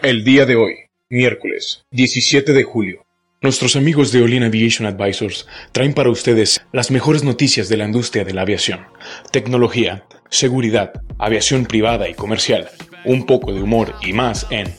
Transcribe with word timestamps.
El 0.00 0.22
día 0.22 0.46
de 0.46 0.54
hoy, 0.54 0.76
miércoles 1.10 1.82
17 1.90 2.52
de 2.52 2.62
julio, 2.62 3.04
nuestros 3.42 3.74
amigos 3.74 4.12
de 4.12 4.22
Olin 4.22 4.44
Aviation 4.44 4.86
Advisors 4.86 5.48
traen 5.72 5.92
para 5.92 6.08
ustedes 6.08 6.60
las 6.70 6.92
mejores 6.92 7.24
noticias 7.24 7.68
de 7.68 7.78
la 7.78 7.84
industria 7.84 8.24
de 8.24 8.32
la 8.32 8.42
aviación, 8.42 8.86
tecnología, 9.32 10.04
seguridad, 10.30 10.92
aviación 11.18 11.66
privada 11.66 12.08
y 12.08 12.14
comercial, 12.14 12.70
un 13.04 13.26
poco 13.26 13.52
de 13.52 13.60
humor 13.60 13.92
y 14.00 14.12
más 14.12 14.46
en 14.50 14.72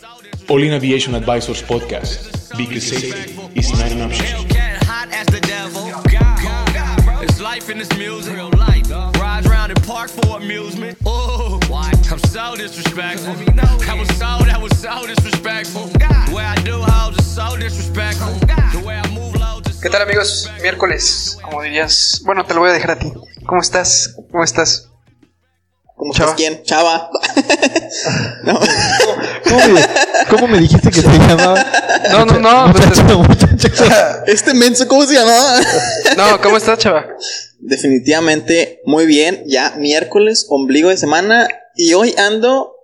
Olin 0.47 0.71
Aviation 0.71 1.13
Advisors 1.16 1.63
Podcast, 1.63 2.55
because 2.55 2.88
safety 2.88 3.59
is 3.59 3.73
not 3.73 3.91
an 3.91 4.04
option. 4.04 4.47
So 12.30 12.55
disrespectful. 12.55 13.34
I 13.89 13.95
was 13.98 14.07
so, 14.18 14.45
that 14.45 14.59
was 14.62 14.77
so 14.80 15.07
disrespectful. 15.07 15.88
The 15.88 16.34
way 16.36 16.44
I 16.44 16.55
do 16.63 16.82
hoes 16.82 17.17
is 17.17 17.26
so 17.26 17.58
disrespectful. 17.58 18.34
The 18.72 18.84
way 18.86 18.99
I 19.03 19.08
move 19.09 19.36
low 19.36 19.62
just 19.62 19.81
¿Qué 19.81 19.90
tal 19.90 20.03
amigos? 20.03 20.50
Miércoles, 20.62 21.39
como 21.41 21.63
dirías. 21.63 22.22
Bueno, 22.26 22.45
te 22.45 22.53
lo 22.53 22.59
voy 22.59 22.70
a 22.70 22.73
dejar 22.73 22.91
a 22.91 23.00
ti. 23.00 23.12
¿Cómo 23.48 23.62
estás? 23.62 24.16
¿Cómo 24.31 24.44
estás? 24.44 24.88
¿Cómo 25.99 26.13
Chava. 26.13 26.31
estás 26.31 26.38
quién? 26.38 26.63
Chava. 26.63 27.09
no. 28.45 28.58
¿Cómo 29.44 29.67
me, 29.67 29.81
cómo 30.30 30.48
me 30.48 30.59
dijiste 30.59 30.91
que 30.91 31.02
se 31.02 31.08
llamaba? 31.09 31.66
No, 32.09 32.25
no, 32.25 32.39
no. 32.39 32.72
pues, 32.72 32.85
Muchacho, 33.03 33.20
muchacho. 33.20 33.84
Este 34.25 34.53
menso, 34.53 34.88
¿cómo 34.88 35.03
se 35.03 35.16
llamaba? 35.16 35.59
no, 36.16 36.41
¿cómo 36.41 36.55
estás, 36.55 36.80
chava? 36.80 37.05
Definitivamente 37.59 38.80
muy 38.85 39.08
bien. 39.08 39.44
Ya 39.45 39.72
miércoles, 39.72 40.48
ombligo 40.49 40.88
de 40.88 40.95
semana. 40.95 41.49
Y 41.75 41.94
hoy 41.95 42.16
ando. 42.17 42.77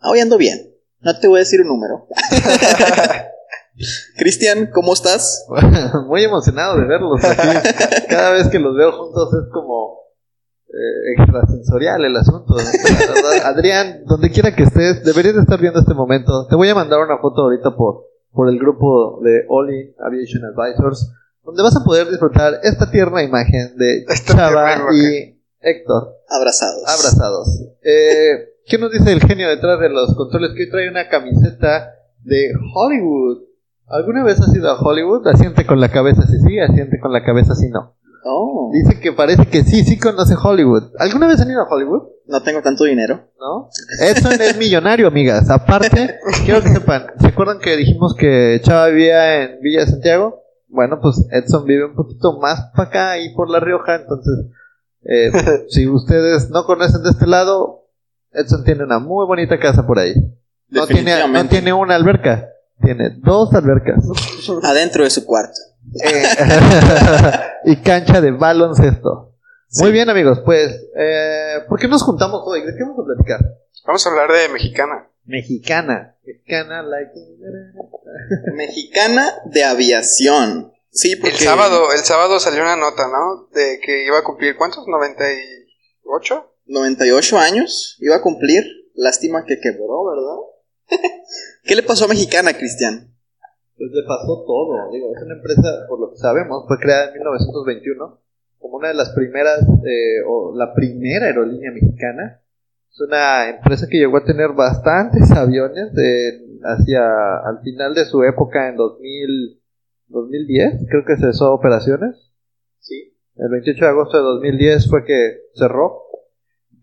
Hoy 0.00 0.20
ando 0.20 0.38
bien. 0.38 0.74
No 1.00 1.20
te 1.20 1.28
voy 1.28 1.36
a 1.36 1.40
decir 1.40 1.60
un 1.60 1.68
número. 1.68 2.08
Cristian, 4.16 4.70
¿cómo 4.72 4.94
estás? 4.94 5.44
Muy 6.06 6.24
emocionado 6.24 6.78
de 6.78 6.86
verlos 6.86 7.22
aquí. 7.22 7.68
Cada 8.08 8.30
vez 8.30 8.48
que 8.48 8.58
los 8.58 8.74
veo 8.74 8.90
juntos 8.92 9.28
es 9.34 9.52
como 9.52 10.05
eh, 10.68 11.12
extrasensorial 11.16 12.04
el 12.04 12.16
asunto. 12.16 12.54
La 12.56 12.64
verdad, 12.64 13.44
Adrián, 13.46 14.04
donde 14.04 14.30
quiera 14.30 14.54
que 14.54 14.64
estés, 14.64 15.04
deberías 15.04 15.34
de 15.34 15.42
estar 15.42 15.60
viendo 15.60 15.80
este 15.80 15.94
momento. 15.94 16.46
Te 16.48 16.56
voy 16.56 16.68
a 16.68 16.74
mandar 16.74 17.00
una 17.00 17.18
foto 17.18 17.42
ahorita 17.42 17.76
por, 17.76 18.04
por 18.32 18.48
el 18.48 18.58
grupo 18.58 19.20
de 19.22 19.44
All 19.48 19.72
In 19.72 19.94
Aviation 19.98 20.42
Advisors, 20.44 21.12
donde 21.44 21.62
vas 21.62 21.76
a 21.76 21.84
poder 21.84 22.08
disfrutar 22.08 22.60
esta 22.62 22.90
tierna 22.90 23.22
imagen 23.22 23.76
de 23.76 24.04
Esta 24.08 24.34
Chava 24.34 24.92
y 24.92 25.40
Héctor. 25.60 26.16
Abrazados. 26.28 26.82
Abrazados. 26.86 27.60
Eh, 27.82 28.54
¿Qué 28.66 28.78
nos 28.78 28.90
dice 28.90 29.12
el 29.12 29.20
genio 29.20 29.48
detrás 29.48 29.78
de 29.80 29.88
los 29.88 30.14
controles? 30.16 30.50
Que 30.56 30.64
hoy 30.64 30.70
trae 30.70 30.90
una 30.90 31.08
camiseta 31.08 31.94
de 32.24 32.52
Hollywood. 32.74 33.44
¿Alguna 33.86 34.24
vez 34.24 34.40
has 34.40 34.54
ido 34.54 34.68
a 34.68 34.80
Hollywood? 34.80 35.26
Asiente 35.28 35.64
con 35.64 35.80
la 35.80 35.88
cabeza 35.88 36.26
si 36.26 36.38
sí, 36.40 36.58
asiente 36.58 36.98
con 36.98 37.12
la 37.12 37.24
cabeza 37.24 37.54
si 37.54 37.68
no. 37.68 37.95
Oh, 38.28 38.70
Dice 38.72 39.00
que 39.00 39.12
parece 39.12 39.46
que 39.46 39.62
sí, 39.62 39.84
sí 39.84 39.98
conoce 39.98 40.34
Hollywood. 40.34 40.90
¿Alguna 40.98 41.28
vez 41.28 41.40
han 41.40 41.50
ido 41.50 41.62
a 41.62 41.68
Hollywood? 41.68 42.08
no 42.26 42.42
tengo 42.42 42.60
tanto 42.62 42.84
dinero. 42.84 43.30
¿No? 43.38 43.70
Edson 44.00 44.40
es 44.40 44.56
millonario, 44.56 45.06
amigas. 45.06 45.48
Aparte, 45.50 46.18
quiero 46.44 46.62
que 46.62 46.70
sepan, 46.70 47.06
¿se 47.20 47.28
acuerdan 47.28 47.60
que 47.60 47.76
dijimos 47.76 48.14
que 48.14 48.60
Chava 48.62 48.88
vivía 48.88 49.42
en 49.42 49.60
Villa 49.60 49.80
de 49.80 49.86
Santiago? 49.86 50.42
Bueno, 50.68 50.98
pues 51.00 51.24
Edson 51.30 51.64
vive 51.64 51.84
un 51.86 51.94
poquito 51.94 52.38
más 52.40 52.70
para 52.74 52.88
acá 52.88 53.18
y 53.18 53.32
por 53.34 53.48
La 53.48 53.60
Rioja, 53.60 53.96
entonces, 53.96 54.46
eh, 55.04 55.30
si 55.68 55.86
ustedes 55.88 56.50
no 56.50 56.64
conocen 56.64 57.02
de 57.02 57.10
este 57.10 57.26
lado, 57.26 57.86
Edson 58.32 58.64
tiene 58.64 58.84
una 58.84 58.98
muy 58.98 59.26
bonita 59.26 59.58
casa 59.58 59.86
por 59.86 59.98
ahí. 59.98 60.14
No 60.68 60.86
tiene, 60.86 61.28
no 61.28 61.46
tiene 61.46 61.72
una 61.72 61.94
alberca, 61.94 62.48
tiene 62.82 63.10
dos 63.18 63.54
albercas. 63.54 64.02
Adentro 64.64 65.04
de 65.04 65.10
su 65.10 65.24
cuarto. 65.24 65.58
Eh, 66.04 66.22
y 67.64 67.76
cancha 67.76 68.20
de 68.20 68.30
baloncesto. 68.32 69.34
Muy 69.78 69.92
bien, 69.92 70.08
amigos, 70.08 70.40
pues, 70.44 70.88
eh, 70.96 71.64
¿por 71.68 71.78
qué 71.78 71.88
nos 71.88 72.02
juntamos 72.02 72.42
hoy? 72.46 72.62
¿De 72.64 72.74
qué 72.76 72.82
vamos 72.82 73.00
a 73.00 73.04
platicar? 73.04 73.40
Vamos 73.86 74.06
a 74.06 74.10
hablar 74.10 74.32
de 74.32 74.48
mexicana. 74.48 75.08
Mexicana. 75.24 76.16
Mexicana, 76.24 76.82
like. 76.82 77.12
Mexicana 78.54 79.34
de 79.44 79.64
aviación. 79.64 80.72
Sí, 80.90 81.16
porque. 81.16 81.36
El 81.36 81.42
sábado, 81.42 81.92
el 81.92 82.00
sábado 82.00 82.40
salió 82.40 82.62
una 82.62 82.76
nota, 82.76 83.08
¿no? 83.08 83.48
De 83.52 83.80
que 83.80 84.06
iba 84.06 84.18
a 84.18 84.24
cumplir, 84.24 84.56
¿cuántos? 84.56 84.86
¿98? 84.86 86.46
98 86.66 87.38
años 87.38 87.96
iba 88.00 88.16
a 88.16 88.22
cumplir. 88.22 88.64
Lástima 88.94 89.44
que 89.44 89.60
quebró, 89.60 90.04
¿verdad? 90.06 91.00
¿Qué 91.64 91.74
le 91.74 91.82
pasó 91.82 92.06
a 92.06 92.08
Mexicana, 92.08 92.54
Cristian? 92.54 93.15
Pues 93.76 93.90
le 93.92 94.02
pasó 94.02 94.44
todo. 94.46 94.90
Digo, 94.90 95.12
es 95.14 95.22
una 95.22 95.34
empresa, 95.34 95.86
por 95.88 96.00
lo 96.00 96.10
que 96.10 96.16
sabemos, 96.16 96.64
fue 96.66 96.78
creada 96.78 97.08
en 97.08 97.14
1921 97.14 98.26
como 98.66 98.78
una 98.78 98.88
de 98.88 98.94
las 98.94 99.10
primeras, 99.10 99.62
eh, 99.62 100.22
o 100.26 100.54
la 100.56 100.74
primera 100.74 101.26
aerolínea 101.26 101.70
mexicana. 101.70 102.40
Es 102.90 103.00
una 103.00 103.48
empresa 103.50 103.86
que 103.88 103.98
llegó 103.98 104.16
a 104.16 104.24
tener 104.24 104.52
bastantes 104.52 105.30
aviones 105.30 105.92
de, 105.92 106.58
hacia 106.64 107.02
al 107.44 107.60
final 107.62 107.94
de 107.94 108.06
su 108.06 108.22
época 108.24 108.68
en 108.68 108.76
2000, 108.76 109.60
2010, 110.08 110.86
creo 110.88 111.04
que 111.04 111.16
cesó 111.16 111.52
operaciones. 111.52 112.32
Sí. 112.80 113.14
El 113.36 113.50
28 113.50 113.84
de 113.84 113.90
agosto 113.90 114.16
de 114.16 114.22
2010 114.22 114.88
fue 114.88 115.04
que 115.04 115.40
cerró. 115.54 116.02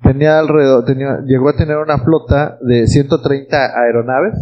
Tenía 0.04 0.40
alrededor, 0.40 0.86
tenía, 0.86 1.22
llegó 1.26 1.50
a 1.50 1.56
tener 1.56 1.78
una 1.78 1.98
flota 1.98 2.58
de 2.62 2.88
130 2.88 3.82
aeronaves. 3.82 4.36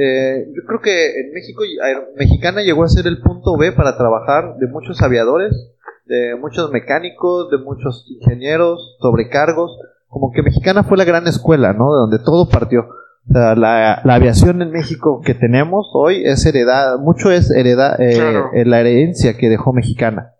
Eh, 0.00 0.46
yo 0.54 0.62
creo 0.66 0.80
que 0.80 1.20
en 1.20 1.32
México, 1.32 1.62
Aero- 1.82 2.08
Mexicana 2.16 2.62
llegó 2.62 2.84
a 2.84 2.88
ser 2.88 3.06
el 3.08 3.20
punto 3.20 3.56
B 3.56 3.72
para 3.72 3.96
trabajar 3.98 4.56
de 4.58 4.68
muchos 4.68 5.02
aviadores, 5.02 5.52
de 6.04 6.36
muchos 6.36 6.70
mecánicos, 6.70 7.50
de 7.50 7.58
muchos 7.58 8.06
ingenieros, 8.08 8.96
sobrecargos. 9.00 9.76
Como 10.06 10.30
que 10.32 10.42
Mexicana 10.42 10.84
fue 10.84 10.96
la 10.96 11.04
gran 11.04 11.26
escuela, 11.26 11.72
¿no? 11.72 11.92
De 11.92 11.98
donde 11.98 12.18
todo 12.24 12.48
partió. 12.48 12.82
O 13.28 13.32
sea, 13.32 13.54
la, 13.56 14.00
la 14.04 14.14
aviación 14.14 14.62
en 14.62 14.70
México 14.70 15.20
que 15.22 15.34
tenemos 15.34 15.90
hoy 15.94 16.24
es 16.26 16.46
heredada, 16.46 16.96
mucho 16.96 17.30
es 17.30 17.50
heredada, 17.50 17.96
eh, 17.98 18.14
Claro. 18.14 18.50
eh, 18.54 18.64
la 18.64 18.80
herencia 18.80 19.36
que 19.36 19.48
dejó 19.50 19.72
Mexicana. 19.72 20.34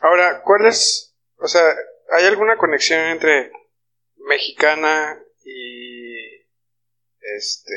Ahora, 0.00 0.40
¿cuál 0.44 0.66
es, 0.66 1.14
o 1.38 1.46
sea, 1.48 1.60
hay 2.16 2.24
alguna 2.26 2.56
conexión 2.56 2.98
entre 3.00 3.50
mexicana 4.26 5.18
y, 5.44 6.14
este, 7.36 7.74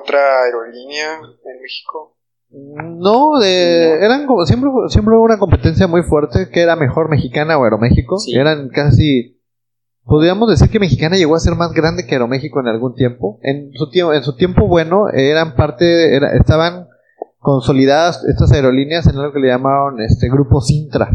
otra 0.00 0.18
aerolínea 0.44 1.14
en 1.16 1.62
México? 1.62 2.16
No, 2.50 3.38
de, 3.40 4.04
eran 4.04 4.26
como 4.26 4.44
siempre, 4.46 4.70
siempre 4.88 5.16
hubo 5.16 5.24
una 5.24 5.38
competencia 5.38 5.86
muy 5.88 6.02
fuerte 6.02 6.48
que 6.50 6.60
era 6.62 6.76
mejor 6.76 7.08
Mexicana 7.10 7.58
o 7.58 7.64
Aeroméxico. 7.64 8.18
Sí. 8.18 8.34
Eran 8.36 8.68
casi, 8.68 9.40
podríamos 10.04 10.48
decir 10.48 10.70
que 10.70 10.78
Mexicana 10.78 11.16
llegó 11.16 11.34
a 11.34 11.40
ser 11.40 11.56
más 11.56 11.72
grande 11.72 12.06
que 12.06 12.14
Aeroméxico 12.14 12.60
en 12.60 12.68
algún 12.68 12.94
tiempo. 12.94 13.40
En 13.42 13.72
su 13.74 13.90
tiempo, 13.90 14.12
en 14.12 14.22
su 14.22 14.36
tiempo 14.36 14.68
bueno, 14.68 15.08
eran 15.12 15.56
parte, 15.56 16.14
era- 16.16 16.36
estaban 16.36 16.86
consolidadas 17.38 18.24
estas 18.24 18.52
aerolíneas 18.52 19.06
en 19.06 19.16
algo 19.16 19.32
que 19.32 19.40
le 19.40 19.48
llamaban 19.48 20.00
este 20.00 20.28
grupo 20.28 20.60
Sintra. 20.60 21.10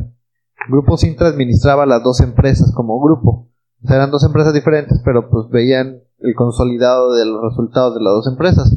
Grupo 0.69 0.97
Sintra 0.97 1.27
administraba 1.29 1.85
las 1.85 2.03
dos 2.03 2.19
empresas 2.19 2.71
como 2.75 2.99
grupo. 2.99 3.47
O 3.83 3.87
sea, 3.87 3.95
eran 3.95 4.11
dos 4.11 4.23
empresas 4.25 4.53
diferentes, 4.53 5.01
pero 5.05 5.29
pues 5.29 5.47
veían 5.49 6.01
el 6.21 6.35
consolidado 6.35 7.13
de 7.13 7.25
los 7.25 7.41
resultados 7.41 7.95
de 7.95 8.01
las 8.01 8.13
dos 8.13 8.27
empresas. 8.27 8.75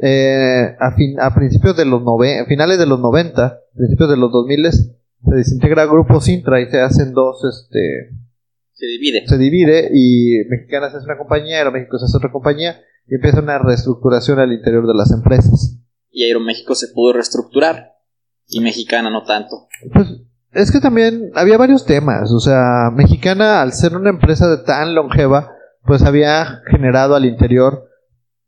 Eh, 0.00 0.76
a, 0.80 0.92
fin- 0.92 1.18
a 1.20 1.34
principios 1.34 1.76
de 1.76 1.84
los 1.84 2.02
nove 2.02 2.40
a 2.40 2.46
finales 2.46 2.78
de 2.78 2.86
los 2.86 2.98
90, 3.00 3.58
principios 3.74 4.10
de 4.10 4.16
los 4.16 4.32
2000 4.32 4.72
se 4.72 5.34
desintegra 5.34 5.86
Grupo 5.86 6.20
Sintra 6.20 6.60
y 6.60 6.66
se 6.66 6.80
hacen 6.80 7.14
dos, 7.14 7.42
este, 7.48 8.10
Se 8.72 8.86
divide. 8.86 9.26
se 9.26 9.38
divide 9.38 9.90
y 9.94 10.38
Mexicana 10.50 10.90
se 10.90 10.96
hace 10.98 11.06
una 11.06 11.16
compañía, 11.16 11.58
Aeroméxico 11.58 11.98
se 11.98 12.04
hace 12.06 12.16
otra 12.18 12.30
compañía 12.32 12.78
y 13.06 13.14
empieza 13.14 13.40
una 13.40 13.58
reestructuración 13.58 14.38
al 14.40 14.52
interior 14.52 14.86
de 14.86 14.94
las 14.94 15.12
empresas. 15.12 15.78
Y 16.10 16.24
Aeroméxico 16.24 16.74
se 16.74 16.88
pudo 16.88 17.14
reestructurar. 17.14 17.92
Y 18.48 18.60
Mexicana 18.60 19.08
no 19.10 19.24
tanto. 19.24 19.68
Pues 19.94 20.08
es 20.52 20.70
que 20.70 20.80
también 20.80 21.30
había 21.34 21.56
varios 21.56 21.86
temas, 21.86 22.30
o 22.30 22.38
sea, 22.40 22.90
Mexicana 22.92 23.62
al 23.62 23.72
ser 23.72 23.96
una 23.96 24.10
empresa 24.10 24.48
de 24.48 24.62
tan 24.64 24.94
longeva, 24.94 25.50
pues 25.84 26.02
había 26.02 26.62
generado 26.70 27.14
al 27.14 27.24
interior 27.24 27.88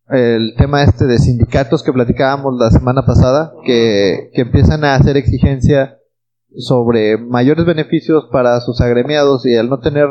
el 0.08 0.54
tema 0.56 0.84
este 0.84 1.06
de 1.06 1.18
sindicatos 1.18 1.82
que 1.82 1.92
platicábamos 1.92 2.54
la 2.58 2.70
semana 2.70 3.04
pasada, 3.04 3.52
que, 3.64 4.30
que 4.32 4.42
empiezan 4.42 4.84
a 4.84 4.94
hacer 4.94 5.16
exigencia 5.16 5.98
sobre 6.56 7.18
mayores 7.18 7.66
beneficios 7.66 8.28
para 8.30 8.60
sus 8.60 8.80
agremiados 8.80 9.44
y 9.46 9.56
al 9.56 9.68
no 9.68 9.80
tener 9.80 10.08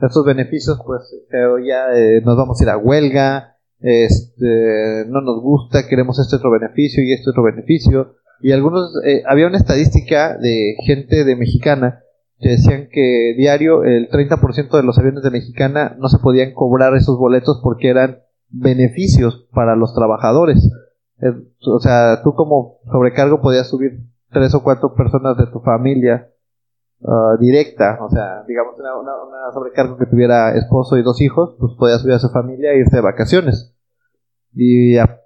estos 0.00 0.24
beneficios, 0.24 0.78
pues 0.84 1.02
pero 1.30 1.58
ya 1.58 1.94
eh, 1.94 2.20
nos 2.24 2.36
vamos 2.36 2.60
a 2.60 2.64
ir 2.64 2.70
a 2.70 2.78
huelga, 2.78 3.56
este, 3.80 5.04
no 5.08 5.20
nos 5.20 5.40
gusta, 5.40 5.86
queremos 5.86 6.18
este 6.18 6.36
otro 6.36 6.50
beneficio 6.50 7.02
y 7.04 7.12
este 7.12 7.30
otro 7.30 7.42
beneficio. 7.44 8.16
Y 8.40 8.52
algunos, 8.52 8.92
eh, 9.04 9.22
había 9.26 9.46
una 9.46 9.58
estadística 9.58 10.36
de 10.36 10.74
gente 10.84 11.24
de 11.24 11.36
mexicana 11.36 12.03
que 12.44 12.50
decían 12.50 12.88
que 12.92 13.32
diario 13.38 13.84
el 13.84 14.10
30% 14.10 14.76
de 14.76 14.82
los 14.82 14.98
aviones 14.98 15.22
de 15.22 15.30
mexicana 15.30 15.96
no 15.98 16.08
se 16.10 16.18
podían 16.18 16.52
cobrar 16.52 16.94
esos 16.94 17.16
boletos 17.16 17.58
porque 17.62 17.88
eran 17.88 18.18
beneficios 18.50 19.48
para 19.54 19.76
los 19.76 19.94
trabajadores. 19.94 20.70
O 21.66 21.80
sea, 21.80 22.20
tú 22.22 22.34
como 22.34 22.80
sobrecargo 22.92 23.40
podías 23.40 23.70
subir 23.70 23.98
tres 24.30 24.54
o 24.54 24.62
cuatro 24.62 24.94
personas 24.94 25.38
de 25.38 25.46
tu 25.46 25.60
familia 25.60 26.28
ah, 27.02 27.36
directa, 27.40 27.98
o 28.02 28.10
sea, 28.10 28.42
digamos 28.46 28.78
una, 28.78 28.94
una, 28.94 29.12
una 29.22 29.52
sobrecargo 29.54 29.96
que 29.96 30.04
tuviera 30.04 30.54
esposo 30.54 30.98
y 30.98 31.02
dos 31.02 31.22
hijos, 31.22 31.56
pues 31.58 31.72
podía 31.78 31.96
subir 31.96 32.12
a 32.12 32.18
su 32.18 32.28
familia 32.28 32.72
e 32.72 32.80
irse 32.80 32.96
de 32.96 33.02
vacaciones. 33.02 33.74
Y 34.52 34.98
a, 34.98 35.18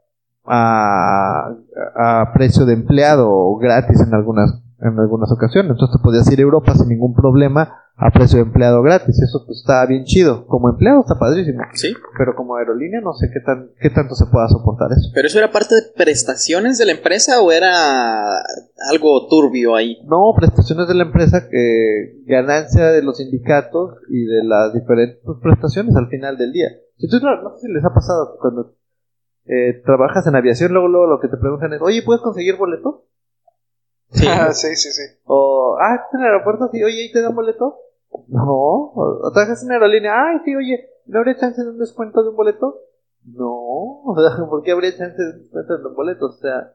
a, 0.45 1.53
a 1.97 2.33
precio 2.33 2.65
de 2.65 2.75
empleado 2.75 3.29
o 3.29 3.57
gratis 3.57 4.01
en 4.01 4.15
algunas 4.15 4.63
en 4.81 4.99
algunas 4.99 5.31
ocasiones. 5.33 5.73
Entonces 5.73 5.97
te 5.97 6.03
podías 6.03 6.31
ir 6.31 6.39
a 6.39 6.43
Europa 6.43 6.75
sin 6.75 6.89
ningún 6.89 7.15
problema 7.15 7.85
a 7.97 8.13
precio 8.13 8.39
de 8.39 8.45
empleado 8.45 8.81
gratis. 8.83 9.21
Eso 9.21 9.45
pues, 9.45 9.59
está 9.59 9.85
bien 9.87 10.05
chido. 10.05 10.47
Como 10.47 10.69
empleado 10.69 11.01
está 11.01 11.19
padrísimo. 11.19 11.63
Sí. 11.75 11.95
Pero 12.17 12.35
como 12.37 12.57
aerolínea 12.57 13.01
no 13.01 13.13
sé 13.13 13.29
qué, 13.33 13.41
tan, 13.41 13.71
qué 13.81 13.91
tanto 13.91 14.15
se 14.15 14.27
pueda 14.27 14.49
soportar 14.49 14.89
eso. 14.93 15.11
¿Pero 15.13 15.27
eso 15.27 15.39
era 15.39 15.51
parte 15.51 15.75
de 15.75 15.83
prestaciones 15.97 16.79
de 16.79 16.87
la 16.87 16.93
empresa 16.93 17.41
o 17.41 17.51
era 17.51 18.39
algo 18.91 19.27
turbio 19.29 19.75
ahí? 19.75 19.99
No, 20.07 20.33
prestaciones 20.37 20.87
de 20.87 20.95
la 20.95 21.05
empresa, 21.05 21.49
que 21.51 22.23
ganancia 22.27 22.87
de 22.93 23.03
los 23.03 23.17
sindicatos 23.17 23.97
y 24.09 24.25
de 24.25 24.45
las 24.45 24.73
diferentes 24.73 25.19
pues, 25.25 25.39
prestaciones 25.43 25.97
al 25.97 26.09
final 26.09 26.37
del 26.37 26.53
día. 26.53 26.69
Si 26.99 27.09
tú, 27.09 27.19
no, 27.21 27.43
no 27.43 27.57
sé 27.57 27.67
si 27.67 27.73
les 27.73 27.85
ha 27.85 27.93
pasado 27.93 28.37
cuando 28.41 28.75
eh, 29.47 29.83
trabajas 29.85 30.27
en 30.27 30.37
aviación, 30.37 30.73
luego, 30.73 30.89
luego 30.89 31.07
lo 31.07 31.21
que 31.21 31.29
te 31.29 31.37
preguntan 31.37 31.73
es, 31.73 31.81
oye, 31.81 32.03
¿puedes 32.03 32.23
conseguir 32.23 32.57
boleto? 32.57 33.08
Sí. 34.19 34.27
Ah, 34.29 34.53
sí, 34.53 34.75
sí, 34.75 34.91
sí. 34.93 35.03
O, 35.25 35.77
ah, 35.81 35.95
¿estás 35.95 36.15
en 36.15 36.21
el 36.21 36.27
aeropuerto? 36.27 36.69
Sí, 36.73 36.83
oye, 36.83 37.05
¿y 37.05 37.13
te 37.13 37.23
dan 37.23 37.35
boleto? 37.35 37.79
No. 38.29 38.45
O, 38.47 39.21
o 39.23 39.33
trabajas 39.33 39.63
en 39.63 39.73
aerolínea, 39.73 40.13
ay, 40.13 40.39
sí, 40.45 40.55
oye, 40.55 40.91
¿no 41.07 41.19
habría 41.19 41.37
chance 41.37 41.63
de 41.63 41.71
un 41.71 41.79
descuento 41.79 42.23
de 42.23 42.31
un 42.31 42.37
boleto? 42.37 42.81
No. 43.25 43.67
O 44.11 44.17
sea, 44.17 44.47
¿por 44.47 44.63
qué 44.63 44.73
habría 44.73 44.97
chance 44.97 45.21
de 45.23 45.31
un 45.31 45.43
descuento 45.43 45.79
de 45.79 45.87
un 45.87 45.95
boleto? 45.95 46.27
O 46.27 46.33
sea, 46.33 46.73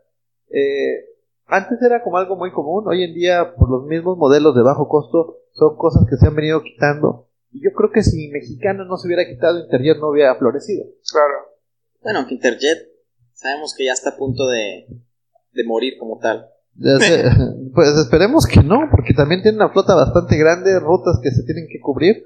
eh, 0.50 1.06
antes 1.48 1.81
era 1.81 2.04
como 2.04 2.18
algo 2.18 2.36
muy 2.36 2.51
común, 2.51 2.88
hoy 2.88 3.04
en 3.04 3.13
día, 3.13 3.56
por 3.56 3.69
los 3.69 3.86
mismos 3.86 4.18
modelos 4.18 4.56
de 4.56 4.62
bajo 4.62 4.88
costo, 4.88 5.39
son 5.51 5.75
cosas 5.78 6.04
que 6.10 6.16
se 6.16 6.28
han 6.28 6.36
venido 6.36 6.62
quitando. 6.62 7.28
Y 7.51 7.63
yo 7.63 7.72
creo 7.74 7.92
que 7.92 8.04
si 8.04 8.30
Mexicana 8.30 8.86
no 8.86 8.98
se 8.98 9.07
hubiera 9.07 9.25
quitado, 9.25 9.60
Interjet 9.60 9.98
no 10.00 10.10
hubiera 10.10 10.36
florecido. 10.36 10.86
Claro. 11.12 11.34
Bueno, 12.01 12.28
que 12.28 12.36
Interjet 12.36 12.89
sabemos 13.34 13.75
que 13.75 13.86
ya 13.86 13.94
está 13.94 14.12
a 14.12 14.18
punto 14.18 14.48
de, 14.48 14.88
de 15.54 15.63
morir 15.66 15.98
como 16.00 16.19
tal. 16.19 16.50
Ya 16.75 16.98
sé, 17.00 17.24
pues 17.74 17.90
esperemos 17.98 18.46
que 18.46 18.62
no, 18.64 18.88
porque 18.90 19.14
también 19.14 19.42
tiene 19.42 19.58
una 19.58 19.70
flota 19.70 19.96
bastante 19.96 20.38
grande, 20.38 20.80
rutas 20.80 21.20
que 21.22 21.31
se 21.31 21.44
tienen 21.44 21.68
que 21.70 21.80
cubrir. 21.80 22.24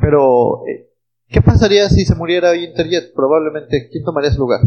Pero, 0.00 0.66
eh, 0.66 0.90
¿qué 1.28 1.42
pasaría 1.42 1.88
si 1.88 2.04
se 2.04 2.14
muriera 2.14 2.50
hoy 2.50 2.64
Interjet? 2.64 3.12
Probablemente, 3.14 3.88
¿quién 3.90 4.04
tomaría 4.04 4.30
su 4.30 4.40
lugar? 4.40 4.60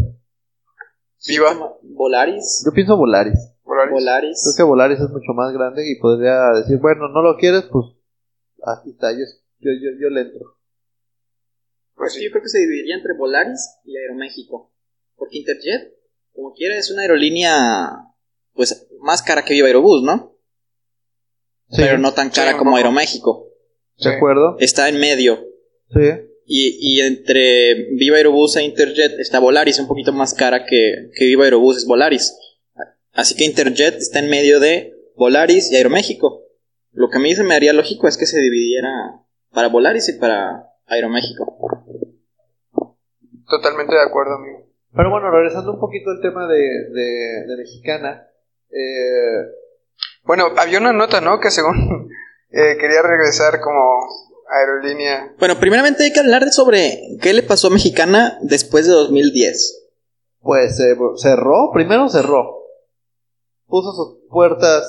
Viva. 1.26 1.76
Volaris. 1.82 2.62
Yo 2.64 2.72
pienso 2.72 2.96
Volaris. 2.96 3.38
Volaris. 3.64 3.88
Creo 3.88 3.94
Volaris. 3.94 4.54
que 4.56 4.62
Volaris 4.62 5.00
es 5.00 5.10
mucho 5.10 5.32
más 5.34 5.52
grande 5.52 5.82
y 5.90 5.98
podría 5.98 6.50
decir, 6.54 6.78
bueno, 6.78 7.08
no 7.08 7.22
lo 7.22 7.36
quieres, 7.36 7.62
pues 7.64 7.86
aquí 8.66 8.90
está, 8.90 9.10
yo, 9.12 9.24
yo, 9.58 9.70
yo, 9.72 9.90
yo 10.00 10.10
le 10.10 10.20
entro. 10.20 10.58
Pues 11.96 12.14
Yo 12.14 12.20
sí. 12.20 12.30
creo 12.30 12.42
que 12.42 12.48
se 12.48 12.58
dividiría 12.58 12.96
entre 12.96 13.14
Volaris 13.16 13.78
y 13.84 13.96
Aeroméxico. 13.96 14.72
Porque 15.16 15.38
Interjet, 15.38 15.94
como 16.34 16.52
quiera, 16.52 16.76
es 16.76 16.90
una 16.90 17.02
aerolínea 17.02 18.13
pues 18.54 18.86
más 19.00 19.22
cara 19.22 19.44
que 19.44 19.54
Viva 19.54 19.66
Aerobús, 19.66 20.02
¿no? 20.02 20.36
Sí, 21.70 21.82
Pero 21.82 21.98
no 21.98 22.12
tan 22.12 22.30
cara 22.30 22.56
como. 22.56 22.76
Aeroméxico. 22.76 23.48
¿De 23.98 24.10
acuerdo? 24.10 24.56
Está 24.58 24.88
en 24.88 24.98
medio. 24.98 25.44
Sí. 25.92 26.00
Y, 26.46 26.76
y 26.80 27.00
entre 27.00 27.88
Viva 27.94 28.16
Aerobús 28.16 28.56
e 28.56 28.62
Interjet 28.62 29.18
está 29.18 29.38
Volaris, 29.38 29.78
un 29.78 29.86
poquito 29.86 30.12
más 30.12 30.34
cara 30.34 30.66
que, 30.66 31.10
que 31.16 31.24
Viva 31.24 31.44
Aerobús 31.44 31.78
es 31.78 31.86
Volaris. 31.86 32.36
Así 33.12 33.36
que 33.36 33.44
Interjet 33.44 33.96
está 33.96 34.18
en 34.18 34.28
medio 34.28 34.60
de 34.60 34.94
Volaris 35.16 35.70
y 35.70 35.76
Aeroméxico. 35.76 36.42
Lo 36.92 37.08
que 37.08 37.18
a 37.18 37.20
mí 37.20 37.34
se 37.34 37.44
me 37.44 37.54
haría 37.54 37.72
lógico 37.72 38.08
es 38.08 38.16
que 38.16 38.26
se 38.26 38.40
dividiera 38.40 38.88
para 39.52 39.68
Volaris 39.68 40.08
y 40.08 40.18
para 40.18 40.70
Aeroméxico. 40.86 41.56
Totalmente 43.48 43.94
de 43.94 44.02
acuerdo, 44.02 44.34
amigo. 44.34 44.70
Pero 44.94 45.10
bueno, 45.10 45.30
regresando 45.30 45.72
un 45.72 45.80
poquito 45.80 46.10
al 46.10 46.20
tema 46.20 46.46
de, 46.46 46.58
de, 46.58 47.46
de 47.46 47.56
Mexicana, 47.56 48.28
eh, 48.74 49.46
Bueno, 50.24 50.48
había 50.56 50.78
una 50.78 50.92
nota, 50.92 51.20
¿no? 51.20 51.40
Que 51.40 51.50
según 51.50 52.08
eh, 52.50 52.76
quería 52.78 53.02
regresar 53.02 53.60
como 53.60 53.80
aerolínea. 54.50 55.34
Bueno, 55.38 55.58
primeramente 55.58 56.04
hay 56.04 56.12
que 56.12 56.20
hablar 56.20 56.50
sobre 56.50 56.98
qué 57.20 57.32
le 57.32 57.42
pasó 57.42 57.68
a 57.68 57.70
Mexicana 57.70 58.38
después 58.42 58.86
de 58.86 58.92
2010. 58.92 59.88
pues 60.40 60.78
eh, 60.80 60.96
cerró, 61.16 61.70
primero 61.72 62.08
cerró. 62.08 62.58
Puso 63.66 63.92
sus 63.92 64.28
puertas. 64.30 64.84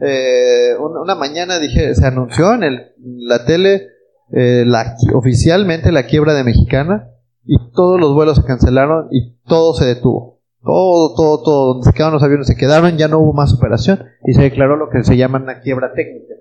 eh, 0.00 0.74
una, 0.78 1.00
una 1.00 1.14
mañana 1.14 1.58
dije, 1.58 1.94
se 1.94 2.06
anunció 2.06 2.52
en 2.54 2.62
el, 2.62 2.92
la 2.98 3.44
tele 3.44 3.88
eh, 4.34 4.64
la, 4.66 4.96
oficialmente 5.14 5.92
la 5.92 6.06
quiebra 6.06 6.32
de 6.32 6.44
Mexicana 6.44 7.10
y 7.44 7.56
todos 7.72 8.00
los 8.00 8.14
vuelos 8.14 8.38
se 8.38 8.44
cancelaron 8.44 9.08
y 9.10 9.36
todo 9.46 9.74
se 9.74 9.84
detuvo. 9.84 10.31
Todo, 10.62 11.14
todo, 11.14 11.42
todo. 11.42 11.66
Donde 11.74 11.84
se 11.86 11.92
quedaron 11.92 12.14
los 12.14 12.22
aviones 12.22 12.46
se 12.46 12.56
quedaron, 12.56 12.96
ya 12.96 13.08
no 13.08 13.18
hubo 13.18 13.32
más 13.32 13.52
operación 13.54 14.04
y 14.26 14.32
se 14.34 14.42
declaró 14.42 14.76
lo 14.76 14.88
que 14.90 15.02
se 15.02 15.16
llama 15.16 15.40
una 15.42 15.60
quiebra 15.60 15.92
técnica. 15.92 16.34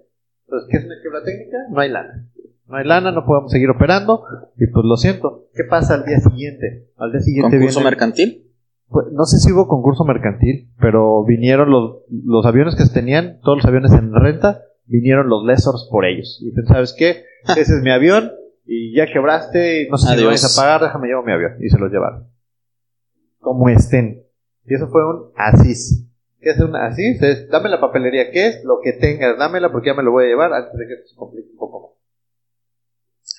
Entonces, 0.45 0.69
¿qué 0.69 0.77
es 0.77 0.85
una 0.85 0.95
quiebra 1.01 1.23
técnica? 1.23 1.57
No 1.71 1.79
hay 1.79 1.89
lana. 1.89 2.27
No 2.67 2.77
hay 2.77 2.85
lana, 2.85 3.11
no 3.11 3.25
podemos 3.25 3.51
seguir 3.51 3.69
operando 3.69 4.23
y 4.57 4.67
pues 4.67 4.85
lo 4.85 4.95
siento. 4.97 5.45
¿Qué 5.53 5.63
pasa 5.69 5.95
al 5.95 6.05
día 6.05 6.19
siguiente? 6.19 6.89
Al 6.97 7.11
día 7.11 7.21
siguiente 7.21 7.57
Concurso 7.57 7.79
viene- 7.79 7.89
mercantil. 7.89 8.47
pues, 8.89 9.07
no 9.11 9.25
sé 9.25 9.37
si 9.39 9.51
hubo 9.51 9.67
concurso 9.67 10.05
mercantil, 10.05 10.69
pero 10.79 11.23
vinieron 11.25 11.69
los, 11.69 11.97
los 12.09 12.45
aviones 12.45 12.75
que 12.75 12.85
se 12.85 12.93
tenían, 12.93 13.39
todos 13.41 13.57
los 13.57 13.65
aviones 13.65 13.91
en 13.91 14.13
renta, 14.13 14.61
vinieron 14.85 15.27
los 15.29 15.43
lessors 15.45 15.87
por 15.91 16.05
ellos. 16.05 16.39
Y 16.41 16.45
dicen, 16.51 16.65
¿sabes 16.67 16.93
qué? 16.97 17.23
Ese 17.57 17.75
es 17.77 17.81
mi 17.83 17.91
avión 17.91 18.31
y 18.65 18.95
ya 18.95 19.05
quebraste 19.07 19.83
y 19.83 19.89
no 19.89 19.97
sé 19.97 20.13
si 20.15 20.21
me 20.21 20.27
vais 20.27 20.45
a 20.57 20.61
pagar, 20.61 20.81
déjame 20.81 21.07
llevo 21.07 21.23
mi 21.23 21.31
avión. 21.33 21.53
Y 21.59 21.67
se 21.69 21.77
los 21.79 21.91
llevaron. 21.91 22.27
Como 23.41 23.67
estén. 23.67 24.25
Y 24.65 24.75
eso 24.75 24.87
fue 24.87 25.05
un 25.05 25.33
asís. 25.35 26.07
¿Qué 26.39 26.51
es 26.51 26.59
un 26.59 26.75
asís? 26.75 27.21
Es, 27.21 27.49
dame 27.49 27.69
la 27.69 27.81
papelería, 27.81 28.31
¿qué 28.31 28.47
es? 28.47 28.63
Lo 28.63 28.79
que 28.81 28.93
tengas, 28.93 29.37
dámela 29.37 29.71
porque 29.71 29.89
ya 29.89 29.93
me 29.93 30.03
lo 30.03 30.11
voy 30.11 30.25
a 30.25 30.27
llevar 30.27 30.53
antes 30.53 30.73
de 30.73 30.87
que 30.87 31.07
se 31.07 31.15
complique 31.15 31.49
un 31.51 31.57
poco 31.57 31.81
más. 31.81 31.91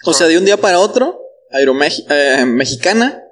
O 0.04 0.12
sea, 0.12 0.26
de 0.26 0.38
un 0.38 0.44
día 0.44 0.56
para 0.56 0.78
otro, 0.78 1.20
Aeroméxico 1.50 2.12
Mexicana 2.46 3.22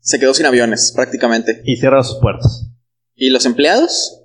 se 0.00 0.18
quedó 0.18 0.32
sin 0.32 0.46
aviones, 0.46 0.92
prácticamente. 0.94 1.60
Y 1.64 1.76
cierra 1.76 2.02
sus 2.02 2.20
puertas. 2.20 2.70
¿Y 3.14 3.30
los 3.30 3.44
empleados? 3.44 4.22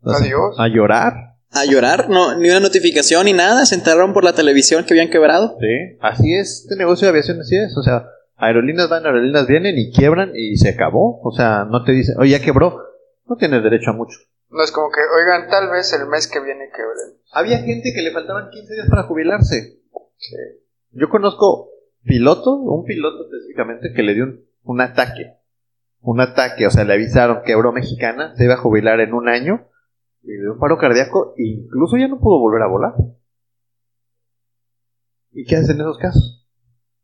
Entonces, 0.00 0.26
Adiós. 0.26 0.56
A 0.58 0.68
llorar. 0.68 1.14
A 1.50 1.64
llorar, 1.64 2.10
no, 2.10 2.36
ni 2.36 2.50
una 2.50 2.60
notificación 2.60 3.24
ni 3.24 3.32
nada, 3.32 3.64
se 3.64 3.74
enteraron 3.74 4.12
por 4.12 4.22
la 4.22 4.34
televisión 4.34 4.84
que 4.84 4.92
habían 4.92 5.08
quebrado. 5.08 5.56
Sí, 5.58 5.96
así 6.00 6.34
es, 6.34 6.60
este 6.64 6.76
negocio 6.76 7.06
de 7.06 7.10
aviación 7.10 7.40
así 7.40 7.56
es, 7.56 7.74
o 7.74 7.82
sea, 7.82 8.06
aerolíneas 8.38 8.88
van, 8.88 9.04
aerolíneas 9.04 9.46
vienen 9.46 9.76
y 9.76 9.92
quiebran 9.92 10.32
y 10.34 10.56
se 10.56 10.70
acabó, 10.70 11.20
o 11.22 11.32
sea, 11.32 11.64
no 11.64 11.84
te 11.84 11.92
dicen, 11.92 12.16
oye, 12.18 12.30
ya 12.30 12.44
quebró, 12.44 12.80
no 13.26 13.36
tienes 13.36 13.62
derecho 13.62 13.90
a 13.90 13.94
mucho. 13.94 14.16
No 14.50 14.62
es 14.62 14.72
como 14.72 14.88
que, 14.90 15.00
oigan, 15.00 15.50
tal 15.50 15.70
vez 15.70 15.92
el 15.92 16.06
mes 16.06 16.26
que 16.26 16.40
viene 16.40 16.70
quebremos. 16.70 17.20
Había 17.32 17.58
gente 17.58 17.92
que 17.94 18.00
le 18.00 18.12
faltaban 18.12 18.48
15 18.50 18.74
días 18.74 18.88
para 18.88 19.02
jubilarse. 19.02 19.82
Yo 20.92 21.08
conozco 21.10 21.68
piloto, 22.04 22.54
un 22.54 22.84
piloto 22.84 23.24
específicamente 23.24 23.92
que 23.94 24.02
le 24.02 24.14
dio 24.14 24.24
un, 24.24 24.44
un 24.62 24.80
ataque, 24.80 25.34
un 26.00 26.20
ataque, 26.20 26.66
o 26.66 26.70
sea, 26.70 26.84
le 26.84 26.94
avisaron 26.94 27.42
quebró 27.44 27.72
mexicana, 27.72 28.34
se 28.36 28.44
iba 28.44 28.54
a 28.54 28.58
jubilar 28.58 29.00
en 29.00 29.12
un 29.12 29.28
año 29.28 29.68
y 30.22 30.32
le 30.32 30.40
dio 30.40 30.52
un 30.54 30.58
paro 30.58 30.78
cardíaco 30.78 31.34
e 31.36 31.44
incluso 31.44 31.96
ya 31.96 32.08
no 32.08 32.18
pudo 32.18 32.38
volver 32.38 32.62
a 32.62 32.68
volar. 32.68 32.94
¿Y 35.32 35.44
qué 35.44 35.56
haces 35.56 35.70
en 35.70 35.80
esos 35.80 35.98
casos? 35.98 36.37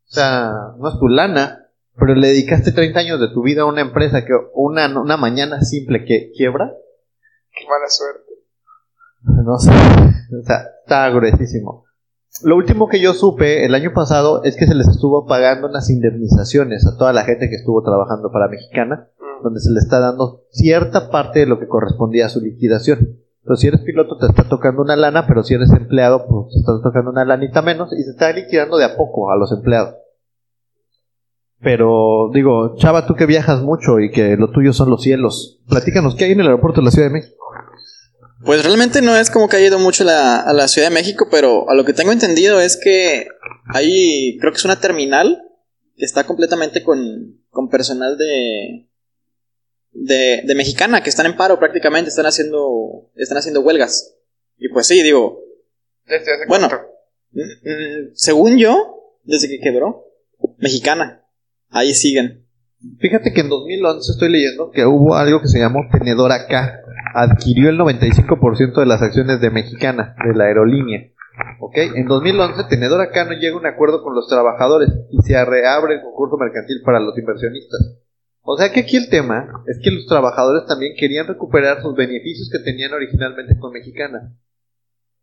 O 0.07 0.13
sea, 0.13 0.51
no 0.77 0.89
es 0.89 0.99
tu 0.99 1.07
lana, 1.07 1.67
pero 1.97 2.15
le 2.15 2.27
dedicaste 2.27 2.71
30 2.71 2.99
años 2.99 3.19
de 3.19 3.29
tu 3.29 3.43
vida 3.43 3.63
a 3.63 3.65
una 3.65 3.81
empresa 3.81 4.25
que 4.25 4.33
una, 4.53 4.87
una 4.99 5.17
mañana 5.17 5.61
simple 5.61 6.05
que 6.05 6.31
quiebra. 6.35 6.71
Qué 7.51 7.65
mala 7.67 7.89
suerte. 7.89 8.31
No 9.43 9.57
sé, 9.57 9.71
o 9.71 10.43
sea, 10.43 10.57
está 10.81 11.09
gruesísimo. 11.09 11.85
Lo 12.43 12.57
último 12.57 12.89
que 12.89 12.99
yo 12.99 13.13
supe 13.13 13.65
el 13.65 13.73
año 13.73 13.93
pasado 13.93 14.43
es 14.43 14.57
que 14.57 14.67
se 14.67 14.75
les 14.75 14.87
estuvo 14.87 15.25
pagando 15.25 15.67
unas 15.67 15.89
indemnizaciones 15.89 16.85
a 16.85 16.97
toda 16.97 17.13
la 17.13 17.23
gente 17.23 17.49
que 17.49 17.55
estuvo 17.55 17.81
trabajando 17.81 18.29
para 18.31 18.49
Mexicana, 18.49 19.09
Mm. 19.39 19.43
donde 19.43 19.59
se 19.59 19.71
le 19.71 19.79
está 19.79 19.99
dando 19.99 20.43
cierta 20.51 21.09
parte 21.09 21.39
de 21.39 21.45
lo 21.45 21.59
que 21.59 21.67
correspondía 21.67 22.27
a 22.27 22.29
su 22.29 22.41
liquidación. 22.41 23.19
Entonces, 23.45 23.61
si 23.61 23.67
eres 23.67 23.81
piloto 23.81 24.17
te 24.17 24.25
está 24.25 24.49
tocando 24.49 24.81
una 24.81 24.95
lana, 24.95 25.27
pero 25.27 25.43
si 25.43 25.53
eres 25.53 25.69
empleado, 25.69 26.25
pues 26.27 26.51
te 26.51 26.59
está 26.61 26.71
tocando 26.81 27.11
una 27.11 27.23
lanita 27.25 27.61
menos 27.61 27.93
y 27.93 28.01
se 28.01 28.09
está 28.09 28.33
liquidando 28.33 28.75
de 28.77 28.85
a 28.85 28.97
poco 28.97 29.29
a 29.29 29.37
los 29.37 29.51
empleados. 29.51 29.93
Pero, 31.61 32.31
digo, 32.33 32.75
Chava, 32.77 33.05
tú 33.05 33.13
que 33.13 33.27
viajas 33.27 33.61
mucho 33.61 33.99
y 33.99 34.09
que 34.09 34.35
lo 34.35 34.49
tuyo 34.49 34.73
son 34.73 34.89
los 34.89 35.03
cielos, 35.03 35.61
platícanos, 35.69 36.15
¿qué 36.15 36.25
hay 36.25 36.31
en 36.31 36.39
el 36.39 36.47
aeropuerto 36.47 36.81
de 36.81 36.85
la 36.85 36.91
Ciudad 36.91 37.09
de 37.09 37.13
México? 37.13 37.45
Pues 38.43 38.65
realmente 38.65 39.03
no 39.03 39.15
es 39.15 39.29
como 39.29 39.47
que 39.47 39.57
haya 39.57 39.67
ido 39.67 39.77
mucho 39.77 40.03
a 40.09 40.51
la, 40.51 40.67
Ciudad 40.67 40.89
de 40.89 40.95
México, 40.95 41.27
pero 41.29 41.69
a 41.69 41.75
lo 41.75 41.85
que 41.85 41.93
tengo 41.93 42.11
entendido 42.11 42.59
es 42.59 42.77
que 42.77 43.27
hay, 43.67 44.39
creo 44.39 44.53
que 44.53 44.57
es 44.57 44.65
una 44.65 44.79
terminal 44.79 45.43
está 45.97 46.25
completamente 46.25 46.83
con, 46.83 47.41
con 47.51 47.69
personal 47.69 48.17
de, 48.17 48.89
de, 49.95 50.43
de 50.45 50.55
mexicana, 50.55 51.01
que 51.01 51.09
están 51.09 51.25
en 51.25 51.37
paro 51.37 51.57
prácticamente, 51.57 52.09
están 52.09 52.25
haciendo, 52.25 53.09
están 53.15 53.37
haciendo 53.37 53.61
huelgas. 53.61 54.15
Y 54.57 54.69
pues 54.69 54.87
sí, 54.87 55.01
digo, 55.01 55.39
¿Desde 56.05 56.33
hace 56.33 56.45
Bueno. 56.47 56.67
mm, 57.31 57.39
mm, 57.39 58.11
según 58.13 58.57
yo, 58.57 59.15
desde 59.23 59.47
que 59.47 59.59
quebró, 59.59 60.05
mexicana, 60.57 61.23
ahí 61.69 61.93
siguen. 61.93 62.45
Fíjate 62.99 63.33
que 63.33 63.41
en 63.41 63.49
2011 63.49 64.11
estoy 64.11 64.29
leyendo 64.29 64.69
que 64.69 64.85
hubo 64.85 65.15
algo 65.15 65.41
que 65.41 65.47
se 65.47 65.59
llamó 65.59 65.79
Tenedora 65.91 66.45
K. 66.47 66.81
Adquirió 67.15 67.69
el 67.69 67.79
95% 67.79 68.79
de 68.79 68.85
las 68.85 69.01
acciones 69.01 69.39
de 69.41 69.49
Mexicana, 69.49 70.15
de 70.23 70.35
la 70.35 70.45
aerolínea. 70.45 71.11
¿Ok? 71.59 71.77
En 71.77 72.05
2011 72.05 72.65
Tenedora 72.69 73.09
K 73.09 73.25
no 73.25 73.33
llega 73.33 73.55
a 73.55 73.59
un 73.59 73.65
acuerdo 73.65 74.03
con 74.03 74.13
los 74.13 74.27
trabajadores 74.27 74.89
y 75.09 75.17
se 75.23 75.43
reabre 75.43 75.95
el 75.95 76.01
concurso 76.01 76.37
mercantil 76.37 76.81
para 76.85 76.99
los 76.99 77.17
inversionistas. 77.17 77.97
O 78.47 78.57
sea 78.57 78.71
que 78.71 78.81
aquí 78.81 78.95
el 78.95 79.09
tema 79.09 79.63
es 79.65 79.79
que 79.83 79.89
los 79.89 80.05
trabajadores 80.05 80.67
también 80.67 80.93
querían 80.95 81.25
recuperar 81.25 81.81
sus 81.81 81.95
beneficios 81.95 82.47
que 82.51 82.63
tenían 82.63 82.93
originalmente 82.93 83.57
con 83.57 83.73
Mexicana. 83.73 84.37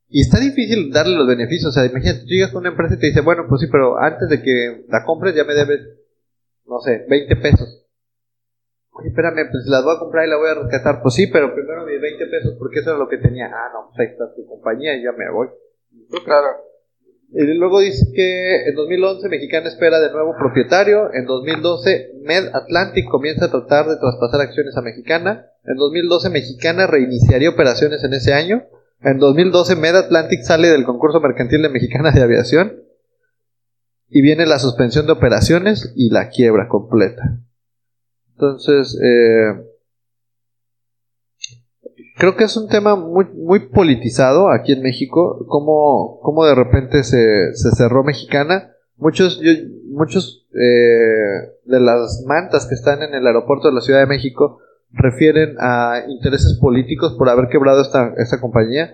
Y 0.09 0.23
está 0.23 0.41
difícil 0.41 0.91
darle 0.91 1.17
los 1.17 1.29
beneficios. 1.29 1.71
O 1.71 1.73
sea, 1.73 1.87
imagínate, 1.87 2.23
tú 2.23 2.27
llegas 2.27 2.53
a 2.53 2.59
una 2.59 2.71
empresa 2.71 2.95
y 2.95 2.99
te 2.99 3.07
dice, 3.07 3.21
bueno, 3.21 3.47
pues 3.49 3.61
sí, 3.61 3.69
pero 3.71 3.97
antes 3.97 4.29
de 4.29 4.43
que 4.43 4.85
la 4.89 5.05
compres 5.05 5.37
ya 5.37 5.45
me 5.45 5.55
debes, 5.55 5.81
no 6.67 6.81
sé, 6.81 7.07
20 7.09 7.37
pesos. 7.37 7.87
Oye, 8.91 9.09
espérame, 9.09 9.49
pues 9.51 9.67
las 9.69 9.85
voy 9.85 9.95
a 9.95 10.01
comprar 10.01 10.27
y 10.27 10.31
la 10.31 10.37
voy 10.37 10.51
a 10.51 10.55
rescatar. 10.55 11.01
Pues 11.01 11.15
sí, 11.15 11.29
pero 11.29 11.55
primero 11.55 11.87
mis 11.87 12.01
20 12.01 12.27
pesos, 12.27 12.57
porque 12.59 12.81
eso 12.81 12.91
era 12.91 12.99
lo 12.99 13.09
que 13.09 13.19
tenía. 13.19 13.47
Ah, 13.47 13.71
no, 13.73 13.87
pues 13.87 14.01
ahí 14.01 14.13
está 14.13 14.35
tu 14.35 14.45
compañía 14.47 14.97
y 14.97 15.05
ya 15.05 15.13
me 15.13 15.31
voy. 15.31 15.47
Claro. 16.25 16.72
Y 17.35 17.45
luego 17.55 17.81
dice 17.81 18.13
que 18.15 18.69
en 18.69 18.75
2011 18.75 19.29
Mexicana 19.31 19.69
espera 19.69 20.01
de 20.01 20.13
nuevo 20.13 20.35
propietario. 20.39 21.13
En 21.15 21.25
2012 21.25 22.21
Med 22.25 22.51
Atlantic 22.53 23.09
comienza 23.11 23.47
a 23.47 23.51
tratar 23.51 23.87
de 23.87 23.97
traspasar 23.97 24.43
acciones 24.43 24.77
a 24.77 24.83
Mexicana. 24.83 25.47
En 25.65 25.77
2012 25.77 26.29
Mexicana 26.29 26.87
reiniciaría 26.87 27.49
operaciones 27.49 28.05
en 28.05 28.13
ese 28.13 28.35
año. 28.35 28.65
En 29.01 29.19
2012 29.19 29.77
Med 29.77 29.97
Atlantic 29.97 30.43
sale 30.43 30.69
del 30.69 30.85
concurso 30.85 31.21
mercantil 31.21 31.63
de 31.63 31.71
Mexicana 31.71 32.11
de 32.11 32.23
Aviación. 32.23 32.83
Y 34.11 34.21
viene 34.21 34.45
la 34.45 34.59
suspensión 34.59 35.07
de 35.07 35.13
operaciones 35.13 35.95
y 35.97 36.11
la 36.11 36.29
quiebra 36.29 36.69
completa. 36.69 37.39
Entonces, 38.33 38.99
eh, 39.03 39.72
creo 42.17 42.37
que 42.37 42.45
es 42.45 42.57
un 42.57 42.69
tema 42.69 42.97
muy, 42.97 43.27
muy 43.35 43.69
politizado 43.69 44.51
aquí 44.51 44.73
en 44.73 44.83
México, 44.83 45.45
cómo, 45.49 46.21
cómo 46.23 46.45
de 46.45 46.55
repente 46.55 47.03
se, 47.05 47.55
se 47.55 47.71
cerró 47.73 48.05
Mexicana. 48.05 48.73
Muchos, 48.97 49.41
yo- 49.41 49.53
muchos 49.91 50.47
eh, 50.55 51.53
de 51.65 51.81
las 51.81 52.23
mantas 52.27 52.67
que 52.67 52.75
están 52.75 53.03
en 53.03 53.15
el 53.15 53.27
aeropuerto 53.27 53.69
de 53.69 53.75
la 53.75 53.81
Ciudad 53.81 54.01
de 54.01 54.07
México 54.07 54.59
refieren 54.91 55.57
a 55.59 56.05
intereses 56.09 56.59
políticos 56.61 57.15
por 57.19 57.29
haber 57.29 57.49
quebrado 57.49 57.81
esta, 57.81 58.13
esta 58.19 58.41
compañía. 58.41 58.93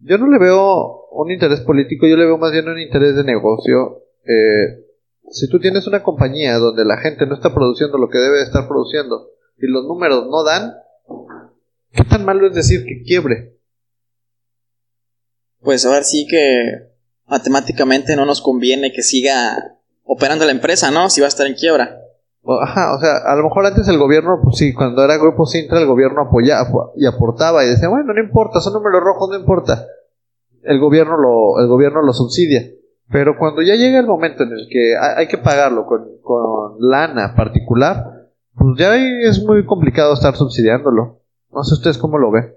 Yo 0.00 0.18
no 0.18 0.26
le 0.28 0.38
veo 0.38 1.06
un 1.12 1.30
interés 1.30 1.60
político, 1.60 2.06
yo 2.06 2.16
le 2.16 2.24
veo 2.26 2.38
más 2.38 2.52
bien 2.52 2.68
un 2.68 2.78
interés 2.80 3.14
de 3.14 3.24
negocio. 3.24 4.02
Eh, 4.24 4.84
si 5.30 5.48
tú 5.48 5.58
tienes 5.60 5.86
una 5.86 6.02
compañía 6.02 6.58
donde 6.58 6.84
la 6.84 6.96
gente 6.98 7.26
no 7.26 7.34
está 7.34 7.54
produciendo 7.54 7.98
lo 7.98 8.08
que 8.08 8.18
debe 8.18 8.38
de 8.38 8.44
estar 8.44 8.66
produciendo 8.68 9.28
y 9.58 9.66
los 9.66 9.84
números 9.84 10.26
no 10.30 10.42
dan, 10.44 10.72
¿qué 11.94 12.04
tan 12.04 12.24
malo 12.24 12.46
es 12.46 12.54
decir 12.54 12.84
que 12.84 13.02
quiebre? 13.02 13.58
Pues 15.60 15.86
ahora 15.86 16.02
sí 16.02 16.26
que 16.28 16.90
matemáticamente 17.26 18.16
no 18.16 18.26
nos 18.26 18.42
conviene 18.42 18.92
que 18.92 19.02
siga 19.02 19.78
operando 20.04 20.44
la 20.44 20.52
empresa, 20.52 20.90
¿no? 20.90 21.08
Si 21.08 21.20
va 21.20 21.26
a 21.26 21.28
estar 21.28 21.46
en 21.46 21.54
quiebra. 21.54 22.00
Ajá, 22.46 22.94
o 22.94 23.00
sea, 23.00 23.16
a 23.24 23.36
lo 23.36 23.44
mejor 23.44 23.64
antes 23.64 23.88
el 23.88 23.96
gobierno, 23.96 24.40
pues 24.42 24.58
sí, 24.58 24.74
cuando 24.74 25.02
era 25.02 25.16
Grupo 25.16 25.46
Sintra, 25.46 25.80
el 25.80 25.86
gobierno 25.86 26.22
apoyaba 26.22 26.92
y 26.94 27.06
aportaba 27.06 27.64
y 27.64 27.68
decía, 27.68 27.88
bueno, 27.88 28.12
no 28.12 28.20
importa, 28.20 28.60
son 28.60 28.74
números 28.74 29.02
rojos, 29.02 29.30
no 29.30 29.38
importa. 29.38 29.86
El 30.62 30.78
gobierno 30.78 31.16
lo, 31.16 31.60
el 31.60 31.68
gobierno 31.68 32.02
lo 32.02 32.12
subsidia. 32.12 32.62
Pero 33.10 33.38
cuando 33.38 33.62
ya 33.62 33.74
llega 33.76 33.98
el 33.98 34.06
momento 34.06 34.42
en 34.42 34.52
el 34.52 34.68
que 34.70 34.94
hay, 34.96 35.26
que 35.28 35.38
pagarlo 35.38 35.86
con, 35.86 36.18
con 36.22 36.76
lana 36.80 37.34
particular, 37.34 38.28
pues 38.54 38.78
ya 38.78 38.94
es 38.96 39.42
muy 39.42 39.64
complicado 39.64 40.12
estar 40.12 40.36
subsidiándolo. 40.36 41.23
No 41.54 41.62
sé 41.64 41.74
ustedes 41.74 41.98
cómo 41.98 42.18
lo 42.18 42.30
ven. 42.30 42.54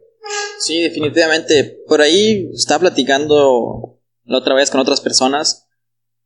Sí, 0.59 0.81
definitivamente. 0.81 1.83
Por 1.87 2.01
ahí 2.01 2.49
estaba 2.53 2.81
platicando 2.81 3.99
la 4.25 4.37
otra 4.37 4.55
vez 4.55 4.71
con 4.71 4.81
otras 4.81 5.01
personas 5.01 5.67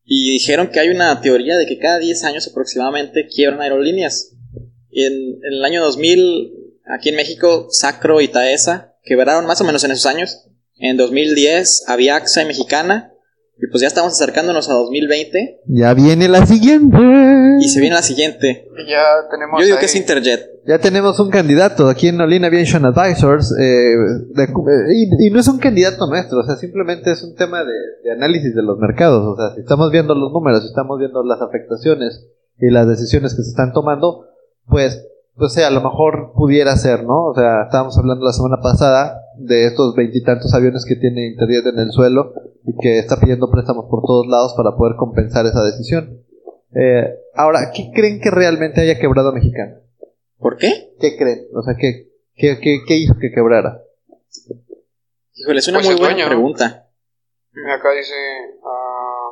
y 0.03 0.31
dijeron 0.31 0.69
que 0.69 0.79
hay 0.79 0.89
una 0.89 1.21
teoría 1.21 1.57
de 1.57 1.65
que 1.65 1.77
cada 1.77 1.99
10 1.99 2.23
años 2.23 2.47
aproximadamente 2.47 3.27
quiebran 3.27 3.61
aerolíneas. 3.61 4.33
Y 4.89 5.05
en, 5.05 5.13
en 5.13 5.53
el 5.53 5.65
año 5.65 5.81
2000, 5.83 6.53
aquí 6.85 7.09
en 7.09 7.15
México, 7.15 7.67
Sacro 7.69 8.21
y 8.21 8.27
Taesa 8.27 8.95
quebraron 9.03 9.45
más 9.45 9.61
o 9.61 9.63
menos 9.63 9.83
en 9.83 9.91
esos 9.91 10.05
años. 10.05 10.47
En 10.75 10.97
2010, 10.97 11.85
Aviaxa 11.87 12.41
y 12.41 12.45
Mexicana. 12.45 13.10
Y 13.57 13.67
pues 13.69 13.81
ya 13.81 13.87
estamos 13.87 14.13
acercándonos 14.13 14.69
a 14.69 14.73
2020 14.73 15.61
Ya 15.67 15.93
viene 15.93 16.27
la 16.27 16.45
siguiente. 16.45 16.97
y 17.59 17.67
se 17.69 17.79
viene 17.79 17.95
la 17.95 18.01
siguiente. 18.01 18.67
Y 18.77 18.89
ya 18.89 19.03
tenemos. 19.29 19.59
Yo 19.59 19.65
digo 19.65 19.77
ahí- 19.77 19.79
que 19.81 19.85
es 19.85 19.95
Interjet. 19.95 20.49
Ya 20.67 20.77
tenemos 20.79 21.19
un 21.19 21.29
candidato 21.29 21.87
aquí 21.89 22.07
en 22.07 22.21
Olin 22.21 22.45
Aviation 22.45 22.85
Advisors 22.85 23.51
eh, 23.59 23.95
de- 24.35 24.47
y, 24.95 25.27
y 25.27 25.29
no 25.31 25.39
es 25.39 25.47
un 25.47 25.57
candidato 25.57 26.07
nuestro, 26.07 26.39
o 26.39 26.43
sea, 26.43 26.55
simplemente 26.55 27.11
es 27.11 27.23
un 27.23 27.35
tema 27.35 27.63
de, 27.63 27.73
de 28.03 28.11
análisis 28.11 28.53
de 28.55 28.61
los 28.61 28.77
mercados, 28.77 29.25
o 29.25 29.35
sea, 29.35 29.55
si 29.55 29.61
estamos 29.61 29.91
viendo 29.91 30.13
los 30.13 30.31
números, 30.31 30.61
si 30.61 30.67
estamos 30.67 30.99
viendo 30.99 31.23
las 31.23 31.41
afectaciones 31.41 32.27
y 32.59 32.69
las 32.69 32.87
decisiones 32.87 33.33
que 33.35 33.41
se 33.41 33.49
están 33.49 33.73
tomando, 33.73 34.25
pues, 34.67 35.03
pues 35.35 35.53
sea, 35.53 35.67
a 35.67 35.71
lo 35.71 35.81
mejor 35.81 36.33
pudiera 36.35 36.75
ser, 36.77 37.03
¿no? 37.05 37.25
O 37.29 37.33
sea, 37.33 37.63
estábamos 37.63 37.97
hablando 37.97 38.23
la 38.23 38.33
semana 38.33 38.57
pasada 38.61 39.20
de 39.37 39.65
estos 39.67 39.95
veintitantos 39.95 40.53
aviones 40.53 40.85
que 40.87 40.95
tiene 40.95 41.27
Interjet 41.27 41.65
en 41.67 41.79
el 41.79 41.91
suelo 41.91 42.33
y 42.65 42.75
que 42.81 42.99
está 42.99 43.19
pidiendo 43.19 43.49
préstamos 43.49 43.85
por 43.89 44.01
todos 44.05 44.27
lados 44.27 44.53
para 44.55 44.75
poder 44.75 44.95
compensar 44.97 45.45
esa 45.45 45.63
decisión. 45.63 46.23
Eh, 46.73 47.15
ahora, 47.35 47.71
¿qué 47.73 47.91
creen 47.93 48.19
que 48.21 48.31
realmente 48.31 48.81
haya 48.81 48.99
quebrado 48.99 49.31
Mexicana? 49.33 49.79
¿Por 50.37 50.57
qué? 50.57 50.93
¿Qué 50.99 51.17
creen? 51.17 51.47
O 51.53 51.61
sea, 51.61 51.75
¿qué, 51.77 52.09
qué, 52.35 52.59
qué, 52.61 52.79
qué 52.87 52.97
hizo 52.97 53.15
que 53.19 53.31
quebrara? 53.31 53.81
Híjole, 55.33 55.59
es 55.59 55.67
una 55.67 55.79
Pues 55.79 55.87
muy 55.87 55.95
buena 55.99 56.13
dueño. 56.15 56.27
pregunta. 56.27 56.87
Acá 57.75 57.91
dice. 57.91 58.13
ah, 58.63 59.29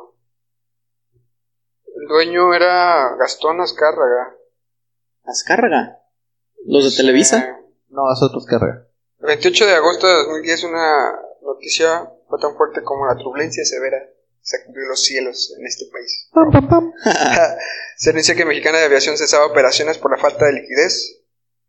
el 2.00 2.08
dueño 2.08 2.52
era 2.54 3.16
Gastón 3.18 3.60
Azcárraga. 3.60 4.34
Azcárraga. 5.24 5.98
Los 6.66 6.84
de 6.84 6.90
Sí. 6.90 6.96
Televisa. 6.98 7.56
No, 7.88 8.12
es 8.12 8.22
otros 8.22 8.44
carrera. 8.46 8.86
El 9.20 9.26
28 9.26 9.66
de 9.66 9.74
agosto 9.74 10.06
de 10.06 10.14
2010 10.14 10.64
una 10.64 11.20
noticia 11.42 12.10
fue 12.26 12.38
tan 12.40 12.56
fuerte 12.56 12.82
como 12.82 13.06
la 13.06 13.16
turbulencia 13.16 13.64
severa 13.66 13.98
sacudió 14.40 14.86
los 14.88 15.04
cielos 15.04 15.54
en 15.58 15.66
este 15.66 15.84
país. 15.92 16.30
Se 17.96 18.10
anuncia 18.10 18.34
que 18.34 18.46
Mexicana 18.46 18.78
de 18.78 18.86
Aviación 18.86 19.18
cesaba 19.18 19.44
operaciones 19.44 19.98
por 19.98 20.10
la 20.10 20.16
falta 20.16 20.46
de 20.46 20.54
liquidez 20.54 21.20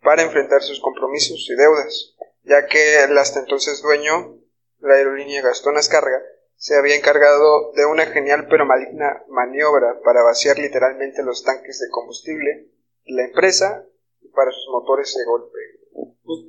para 0.01 0.23
enfrentar 0.23 0.61
sus 0.61 0.79
compromisos 0.79 1.45
y 1.49 1.55
deudas, 1.55 2.15
ya 2.43 2.65
que 2.67 3.03
el 3.03 3.17
hasta 3.17 3.41
entonces 3.41 3.81
dueño, 3.81 4.37
la 4.79 4.95
aerolínea 4.95 5.41
Gastón 5.41 5.77
Azcárraga, 5.77 6.21
se 6.55 6.77
había 6.77 6.95
encargado 6.95 7.73
de 7.73 7.85
una 7.85 8.05
genial 8.05 8.47
pero 8.49 8.65
maligna 8.65 9.23
maniobra 9.27 9.99
para 10.05 10.23
vaciar 10.23 10.57
literalmente 10.57 11.21
los 11.23 11.43
tanques 11.43 11.79
de 11.79 11.89
combustible 11.89 12.69
de 13.05 13.13
la 13.13 13.25
empresa 13.25 13.85
y 14.21 14.29
para 14.29 14.51
sus 14.51 14.67
motores 14.71 15.13
de 15.17 15.25
golpe. 15.25 15.60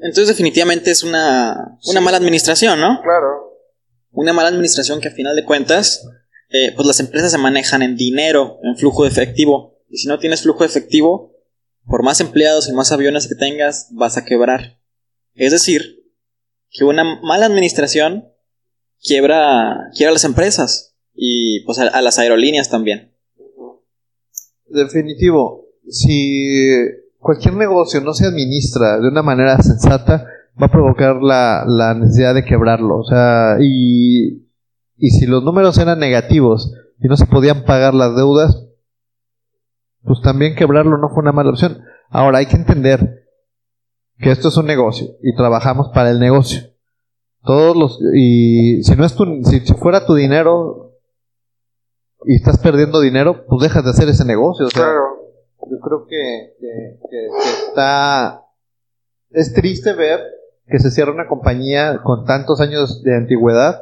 Entonces 0.02 0.28
definitivamente 0.28 0.90
es 0.90 1.02
una, 1.02 1.78
una 1.86 2.00
mala 2.00 2.16
administración, 2.16 2.80
¿no? 2.80 3.00
Claro, 3.02 3.58
Una 4.10 4.32
mala 4.32 4.48
administración 4.48 5.00
que 5.00 5.08
a 5.08 5.12
final 5.12 5.36
de 5.36 5.44
cuentas, 5.44 6.06
eh, 6.50 6.72
pues 6.74 6.86
las 6.86 7.00
empresas 7.00 7.32
se 7.32 7.38
manejan 7.38 7.82
en 7.82 7.96
dinero, 7.96 8.58
en 8.62 8.76
flujo 8.76 9.04
de 9.04 9.10
efectivo. 9.10 9.78
Y 9.88 9.98
si 9.98 10.08
no 10.08 10.18
tienes 10.18 10.42
flujo 10.42 10.60
de 10.60 10.66
efectivo, 10.66 11.32
por 11.86 12.02
más 12.02 12.20
empleados 12.20 12.68
y 12.68 12.72
más 12.72 12.92
aviones 12.92 13.26
que 13.28 13.34
tengas, 13.34 13.88
vas 13.92 14.16
a 14.16 14.24
quebrar. 14.24 14.78
Es 15.34 15.52
decir, 15.52 16.04
que 16.70 16.84
una 16.84 17.20
mala 17.22 17.46
administración 17.46 18.28
quiebra, 19.02 19.90
quiebra 19.96 20.12
las 20.12 20.24
empresas 20.24 20.94
y 21.14 21.64
pues 21.64 21.78
a, 21.78 21.88
a 21.88 22.02
las 22.02 22.18
aerolíneas 22.18 22.70
también. 22.70 23.14
Definitivo. 24.66 25.66
Si 25.88 26.72
cualquier 27.22 27.54
negocio 27.54 28.00
no 28.00 28.12
se 28.12 28.26
administra 28.26 28.98
de 28.98 29.08
una 29.08 29.22
manera 29.22 29.56
sensata, 29.62 30.26
va 30.60 30.66
a 30.66 30.70
provocar 30.70 31.22
la, 31.22 31.64
la 31.66 31.94
necesidad 31.94 32.34
de 32.34 32.44
quebrarlo. 32.44 32.98
O 32.98 33.04
sea, 33.04 33.56
y, 33.60 34.48
y 34.96 35.10
si 35.10 35.26
los 35.26 35.42
números 35.42 35.78
eran 35.78 36.00
negativos 36.00 36.74
y 36.98 37.06
no 37.06 37.16
se 37.16 37.26
podían 37.26 37.64
pagar 37.64 37.94
las 37.94 38.14
deudas, 38.16 38.66
pues 40.02 40.20
también 40.20 40.56
quebrarlo 40.56 40.98
no 40.98 41.08
fue 41.10 41.22
una 41.22 41.32
mala 41.32 41.50
opción. 41.50 41.82
Ahora 42.10 42.38
hay 42.38 42.46
que 42.46 42.56
entender 42.56 43.28
que 44.18 44.30
esto 44.30 44.48
es 44.48 44.56
un 44.56 44.66
negocio 44.66 45.06
y 45.22 45.34
trabajamos 45.36 45.90
para 45.94 46.10
el 46.10 46.18
negocio. 46.18 46.62
Todos 47.44 47.76
los 47.76 47.98
y 48.14 48.82
si 48.82 48.94
no 48.94 49.04
es 49.04 49.14
tu 49.14 49.24
si, 49.44 49.60
fuera 49.74 50.06
tu 50.06 50.14
dinero 50.14 50.92
y 52.24 52.36
estás 52.36 52.58
perdiendo 52.58 53.00
dinero, 53.00 53.44
pues 53.48 53.62
dejas 53.62 53.84
de 53.84 53.90
hacer 53.90 54.08
ese 54.08 54.24
negocio. 54.24 54.66
Claro. 54.68 55.21
Yo 55.70 55.78
creo 55.80 56.06
que, 56.06 56.54
que- 56.60 56.98
que- 57.10 57.28
que 57.42 57.66
está... 57.68 58.42
Es 59.30 59.52
triste 59.54 59.92
ver 59.94 60.20
que 60.66 60.78
se 60.78 60.90
cierra 60.90 61.12
una 61.12 61.26
compañía 61.26 62.00
con 62.04 62.24
tantos 62.24 62.60
años 62.60 63.02
de 63.02 63.16
antigüedad, 63.16 63.80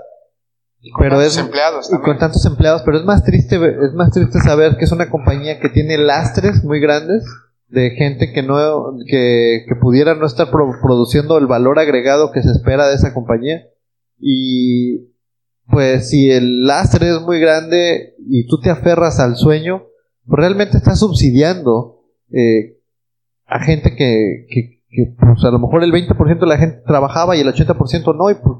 pero 0.99 1.17
Tantos 1.17 1.37
es... 1.37 1.39
empleados 1.39 1.87
y 1.89 1.91
con 1.91 2.01
también. 2.01 2.19
tantos 2.19 2.47
empleados, 2.47 2.83
pero 2.85 2.99
es 2.99 3.05
más 3.05 3.23
triste 3.25 3.57
es 3.57 3.93
más 3.95 4.11
triste 4.13 4.39
saber 4.41 4.77
que 4.77 4.85
es 4.85 4.93
una 4.93 5.11
compañía 5.11 5.61
que 5.61 5.69
tiene 5.69 5.99
lastres 5.99 6.65
muy 6.65 6.81
grandes 6.81 7.25
de 7.69 7.91
gente 7.91 8.33
que 8.33 8.43
no 8.43 8.57
que, 9.07 9.65
que 9.69 9.75
pudiera 9.77 10.15
no 10.15 10.25
estar 10.27 10.51
pro- 10.51 10.73
produciendo 10.83 11.37
el 11.39 11.47
valor 11.47 11.79
agregado 11.79 12.33
que 12.33 12.43
se 12.43 12.51
espera 12.51 12.89
de 12.89 12.95
esa 12.95 13.13
compañía 13.13 13.63
y 14.19 15.11
pues 15.71 16.09
si 16.11 16.31
el 16.31 16.65
lastre 16.67 17.11
es 17.11 17.21
muy 17.21 17.41
grande 17.41 18.15
y 18.27 18.47
tú 18.47 18.59
te 18.61 18.71
aferras 18.71 19.21
al 19.21 19.37
sueño 19.37 19.85
realmente 20.27 20.77
estás 20.77 21.00
subsidiando 21.00 22.03
eh, 22.31 22.79
a 23.47 23.61
gente 23.61 23.95
que, 23.97 24.47
que, 24.49 24.83
que, 24.89 25.15
pues 25.19 25.45
a 25.45 25.50
lo 25.50 25.59
mejor 25.59 25.83
el 25.83 25.93
20% 25.93 26.39
de 26.39 26.47
la 26.47 26.59
gente 26.59 26.83
trabajaba 26.87 27.37
y 27.37 27.41
el 27.41 27.49
80% 27.49 28.17
no 28.17 28.31
y 28.31 28.35
pues, 28.35 28.59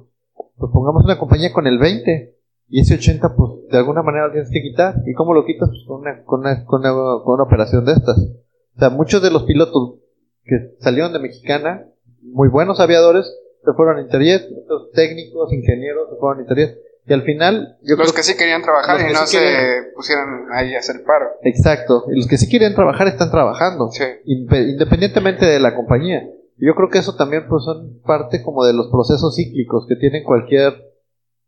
pues 0.57 0.73
pongamos 0.73 1.05
una 1.05 1.19
compañía 1.19 1.53
con 1.53 1.67
el 1.67 1.79
20 1.79 2.37
y 2.69 2.81
ese 2.81 2.95
80 2.95 3.35
pues 3.37 3.51
de 3.71 3.79
alguna 3.79 4.03
manera 4.03 4.27
lo 4.27 4.33
tienes 4.33 4.51
que 4.51 4.63
quitar. 4.63 4.97
Y 5.07 5.15
cómo 5.15 5.35
lo 5.35 5.45
quitas 5.45 5.69
pues 5.69 5.85
con 5.87 6.01
una, 6.01 6.25
con 6.25 6.41
una, 6.41 6.65
con 6.65 6.81
una, 6.81 6.93
con 7.25 7.35
una 7.35 7.45
operación 7.45 7.85
de 7.85 7.93
estas. 7.93 8.19
O 8.19 8.79
sea 8.79 8.91
muchos 8.91 9.23
de 9.23 9.31
los 9.31 9.45
pilotos 9.45 10.01
que 10.45 10.75
salieron 10.81 11.13
de 11.13 11.19
Mexicana 11.19 11.87
muy 12.23 12.49
buenos 12.49 12.81
aviadores 12.81 13.27
se 13.65 13.73
fueron 13.75 13.99
a 13.99 14.03
Interjet 14.03 14.51
muchos 14.51 14.91
técnicos 14.93 15.53
ingenieros 15.53 16.09
se 16.11 16.17
fueron 16.17 16.39
a 16.39 16.43
Interjet 16.43 16.79
y 17.11 17.13
al 17.13 17.23
final 17.23 17.77
yo 17.83 17.97
Los 17.97 18.07
creo 18.13 18.15
que 18.15 18.23
sí 18.23 18.37
querían 18.37 18.63
trabajar 18.63 19.01
y 19.01 19.07
que 19.09 19.13
no 19.13 19.27
sí 19.27 19.37
se 19.37 19.43
querían- 19.43 19.85
pusieron 19.97 20.47
ahí 20.53 20.75
a 20.75 20.79
hacer 20.79 21.03
paro. 21.05 21.27
exacto 21.43 22.05
y 22.09 22.17
los 22.17 22.29
que 22.29 22.39
sí 22.39 22.49
quieren 22.49 22.73
trabajar 22.75 23.09
están 23.09 23.31
trabajando 23.33 23.91
Sí. 23.91 24.05
Independientemente 24.25 25.45
de 25.45 25.59
la 25.59 25.75
compañía. 25.75 26.23
Yo 26.57 26.75
creo 26.77 26.89
que 26.89 26.99
eso 26.99 27.17
también 27.17 27.49
pues 27.49 27.65
son 27.65 28.01
parte 28.07 28.43
como 28.43 28.65
de 28.65 28.75
los 28.75 28.89
procesos 28.93 29.35
cíclicos 29.35 29.87
que 29.89 29.97
tiene 29.97 30.23
cualquier 30.23 30.73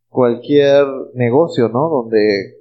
cualquier 0.08 0.84
negocio, 1.14 1.68
¿no? 1.68 1.88
Donde 1.88 2.56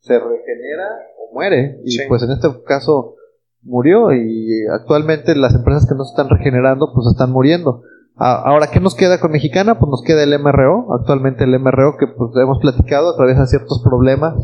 se 0.00 0.18
regenera 0.18 0.88
o 1.18 1.32
muere 1.34 1.80
y 1.84 1.90
Sí. 1.92 2.02
pues 2.08 2.22
en 2.22 2.30
este 2.32 2.48
caso 2.66 3.14
murió 3.62 4.12
y 4.12 4.66
actualmente 4.72 5.34
las 5.34 5.54
empresas 5.54 5.86
que 5.88 5.94
no 5.94 6.04
se 6.04 6.10
están 6.10 6.28
regenerando 6.28 6.92
pues 6.94 7.06
están 7.10 7.32
muriendo. 7.32 7.82
Ahora, 8.20 8.66
¿qué 8.72 8.80
nos 8.80 8.96
queda 8.96 9.20
con 9.20 9.30
Mexicana? 9.30 9.78
Pues 9.78 9.88
nos 9.90 10.02
queda 10.02 10.24
el 10.24 10.36
MRO, 10.40 10.92
actualmente 10.92 11.44
el 11.44 11.56
MRO 11.60 11.96
que 11.96 12.08
pues 12.08 12.32
hemos 12.42 12.58
platicado 12.58 13.10
atraviesa 13.10 13.46
ciertos 13.46 13.80
problemas, 13.84 14.34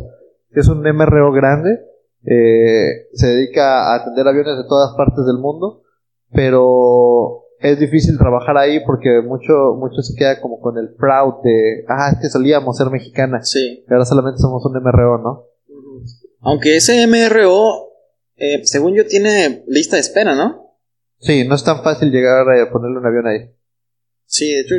es 0.52 0.68
un 0.68 0.80
MRO 0.82 1.32
grande, 1.32 1.80
eh, 2.24 3.08
se 3.12 3.26
dedica 3.26 3.92
a 3.92 3.96
atender 3.96 4.28
aviones 4.28 4.56
de 4.56 4.68
todas 4.68 4.94
partes 4.96 5.26
del 5.26 5.38
mundo, 5.38 5.82
pero 6.32 7.46
es 7.58 7.80
difícil 7.80 8.16
trabajar 8.16 8.56
ahí 8.58 8.78
porque 8.86 9.20
mucho, 9.22 9.74
mucho 9.76 10.02
se 10.02 10.14
queda 10.14 10.40
como 10.40 10.60
con 10.60 10.78
el 10.78 10.94
proud 10.94 11.42
de, 11.42 11.84
ah, 11.88 12.10
es 12.12 12.18
que 12.20 12.28
solíamos 12.28 12.76
ser 12.76 12.90
mexicana, 12.90 13.42
Sí. 13.42 13.84
ahora 13.90 14.04
solamente 14.04 14.38
somos 14.38 14.64
un 14.66 14.76
MRO, 14.76 15.18
¿no? 15.18 15.44
Aunque 16.42 16.76
ese 16.76 17.04
MRO, 17.08 17.88
eh, 18.36 18.60
según 18.64 18.94
yo, 18.94 19.04
tiene 19.06 19.64
lista 19.66 19.96
de 19.96 20.00
espera, 20.02 20.36
¿no? 20.36 20.76
Sí, 21.18 21.44
no 21.48 21.56
es 21.56 21.64
tan 21.64 21.82
fácil 21.82 22.12
llegar 22.12 22.48
a 22.48 22.70
ponerle 22.70 22.98
un 22.98 23.06
avión 23.06 23.26
ahí. 23.26 23.50
Sí, 24.34 24.52
de 24.52 24.60
hecho, 24.62 24.74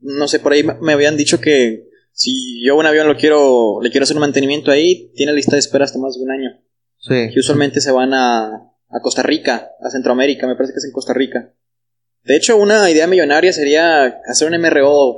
no 0.00 0.28
sé, 0.28 0.40
por 0.40 0.52
ahí 0.52 0.62
me- 0.62 0.92
habían 0.92 1.16
dicho 1.16 1.40
que 1.40 1.88
si 2.12 2.62
yo 2.66 2.76
un 2.76 2.84
avión 2.84 3.08
lo 3.08 3.16
quiero, 3.16 3.80
le 3.80 3.90
quiero 3.90 4.04
hacer 4.04 4.16
un 4.16 4.20
mantenimiento 4.20 4.70
ahí, 4.70 5.10
tiene 5.14 5.32
lista 5.32 5.56
de 5.56 5.60
espera 5.60 5.86
hasta 5.86 5.98
más 5.98 6.16
de 6.18 6.22
un 6.22 6.30
año. 6.30 6.50
Sí. 6.98 7.30
Que 7.32 7.40
usualmente 7.40 7.80
se 7.80 7.90
van 7.92 8.12
a, 8.12 8.46
a 8.90 9.00
Costa 9.00 9.22
Rica, 9.22 9.70
a 9.82 9.88
Centroamérica, 9.88 10.46
me 10.46 10.54
parece 10.54 10.74
que 10.74 10.80
es 10.80 10.84
en 10.84 10.92
Costa 10.92 11.14
Rica. 11.14 11.50
De 12.24 12.36
hecho, 12.36 12.58
una 12.58 12.90
idea 12.90 13.06
millonaria 13.06 13.54
sería 13.54 14.04
hacer 14.26 14.48
un 14.52 14.60
MRO 14.60 15.16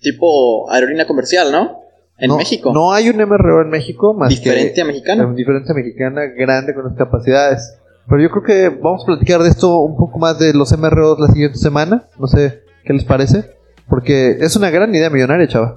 tipo 0.00 0.68
aerolínea 0.70 1.06
comercial, 1.06 1.52
¿no? 1.52 1.80
En 2.18 2.28
no, 2.30 2.36
México. 2.36 2.72
No 2.74 2.92
hay 2.92 3.08
un 3.10 3.16
MRO 3.16 3.62
en 3.62 3.70
México 3.70 4.12
más 4.12 4.28
diferente 4.28 4.74
que 4.74 4.80
a 4.80 4.84
mexicano. 4.84 5.30
eh, 5.30 5.36
diferente 5.36 5.70
a 5.70 5.74
mexicana, 5.76 6.22
grande 6.36 6.74
con 6.74 6.84
las 6.84 6.96
capacidades. 6.96 7.78
Pero 8.08 8.20
yo 8.22 8.30
creo 8.30 8.42
que 8.42 8.68
vamos 8.76 9.02
a 9.04 9.06
platicar 9.06 9.40
de 9.40 9.50
esto 9.50 9.78
un 9.82 9.96
poco 9.96 10.18
más 10.18 10.36
de 10.40 10.52
los 10.52 10.72
MROs 10.76 11.20
la 11.20 11.28
siguiente 11.28 11.58
semana. 11.58 12.08
No 12.18 12.26
sé 12.26 12.62
qué 12.88 12.94
les 12.94 13.04
parece. 13.04 13.56
Porque 13.88 14.38
es 14.40 14.56
una 14.56 14.70
gran 14.70 14.94
idea 14.94 15.08
millonaria, 15.10 15.46
chava. 15.46 15.76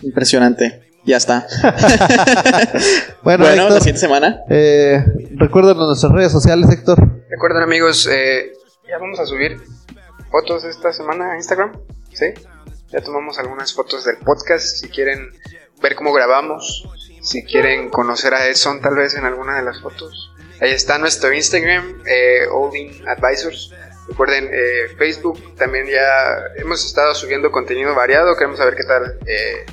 Impresionante. 0.00 0.80
Ya 1.04 1.16
está. 1.16 1.46
Bueno, 3.22 3.44
bueno, 3.44 3.62
Héctor, 3.62 3.70
la 3.70 3.78
siguiente 3.80 4.00
semana. 4.00 4.40
eh, 4.50 5.04
recuérdanos 5.36 5.86
nuestras 5.86 6.12
redes 6.12 6.32
sociales, 6.32 6.68
Héctor. 6.70 6.98
Recuerden 7.30 7.62
amigos, 7.62 8.08
eh, 8.10 8.52
ya 8.88 8.98
vamos 8.98 9.20
a 9.20 9.26
subir 9.26 9.60
fotos 10.30 10.64
esta 10.64 10.92
semana 10.92 11.32
a 11.32 11.36
Instagram, 11.36 11.72
¿sí? 12.12 12.26
Ya 12.88 13.00
tomamos 13.00 13.38
algunas 13.38 13.72
fotos 13.74 14.04
del 14.04 14.16
podcast, 14.18 14.64
si 14.64 14.88
quieren 14.88 15.30
ver 15.80 15.94
cómo 15.94 16.12
grabamos, 16.12 16.88
si 17.22 17.44
quieren 17.44 17.90
conocer 17.90 18.34
a 18.34 18.48
Edson 18.48 18.80
tal 18.80 18.96
vez 18.96 19.14
en 19.14 19.24
alguna 19.24 19.56
de 19.56 19.62
las 19.62 19.80
fotos. 19.80 20.32
Ahí 20.60 20.72
está 20.72 20.98
nuestro 20.98 21.32
Instagram, 21.32 22.02
eh, 22.06 22.46
All 22.52 22.74
In 22.76 22.90
Advisors. 23.08 23.72
Recuerden, 24.08 24.48
eh, 24.52 24.88
Facebook 24.98 25.56
también 25.56 25.86
ya 25.86 26.36
hemos 26.56 26.84
estado 26.84 27.14
subiendo 27.14 27.50
contenido 27.50 27.94
variado, 27.94 28.34
queremos 28.36 28.58
saber 28.58 28.74
qué 28.74 28.84
tal 28.84 29.18
eh, 29.26 29.64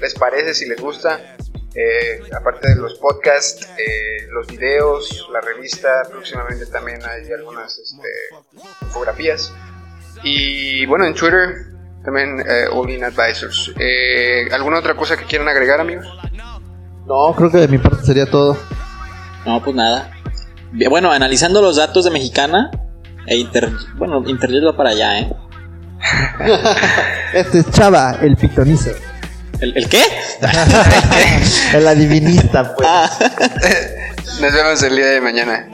les 0.00 0.14
parece, 0.14 0.54
si 0.54 0.66
les 0.66 0.80
gusta. 0.80 1.36
Eh, 1.74 2.20
aparte 2.36 2.70
de 2.70 2.76
los 2.76 2.94
podcasts, 2.98 3.68
eh, 3.78 4.26
los 4.30 4.46
videos, 4.48 5.28
la 5.32 5.40
revista, 5.40 6.02
próximamente 6.10 6.66
también 6.66 7.00
hay 7.04 7.30
algunas 7.32 7.78
este, 7.78 8.08
infografías. 8.82 9.52
Y 10.22 10.86
bueno, 10.86 11.04
en 11.04 11.14
Twitter 11.14 11.68
también 12.04 12.40
eh, 12.40 12.66
All 12.72 12.90
In 12.90 13.04
Advisors. 13.04 13.72
Eh, 13.78 14.48
¿Alguna 14.50 14.78
otra 14.78 14.94
cosa 14.94 15.16
que 15.16 15.24
quieran 15.24 15.48
agregar, 15.48 15.80
amigos? 15.80 16.06
No, 17.06 17.34
creo 17.36 17.50
que 17.50 17.58
de 17.58 17.68
mi 17.68 17.78
parte 17.78 18.04
sería 18.04 18.26
todo. 18.26 18.56
No, 19.46 19.62
pues 19.62 19.76
nada. 19.76 20.10
Bueno, 20.90 21.10
analizando 21.10 21.62
los 21.62 21.76
datos 21.76 22.04
de 22.04 22.10
Mexicana, 22.10 22.70
e 23.28 23.36
Inter... 23.36 23.70
bueno, 23.96 24.22
Interjet 24.26 24.64
va 24.64 24.76
para 24.76 24.90
allá, 24.90 25.20
¿eh? 25.20 25.32
Este 27.34 27.60
es 27.60 27.70
Chava, 27.70 28.16
el 28.22 28.36
pitonizo. 28.36 28.90
¿El, 29.60 29.76
el 29.76 29.88
qué? 29.88 30.02
el 31.74 31.86
adivinista, 31.86 32.74
pues. 32.74 32.88
Ah, 32.88 33.10
Nos 34.40 34.52
vemos 34.52 34.82
el 34.82 34.96
día 34.96 35.06
de 35.06 35.20
mañana. 35.20 35.68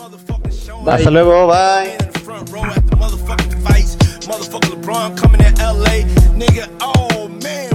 Hasta 0.86 1.10
luego, 1.10 1.46
bye. 1.46 2.04
front 2.24 2.50
row 2.50 2.64
at 2.64 2.82
the 2.90 2.96
motherfucking 2.96 3.62
fights. 3.62 3.96
Motherfucker 4.26 4.70
LeBron 4.70 5.16
coming 5.16 5.40
to 5.40 5.72
LA. 5.72 6.04
Nigga, 6.34 6.68
oh 6.80 7.28
man, 7.28 7.73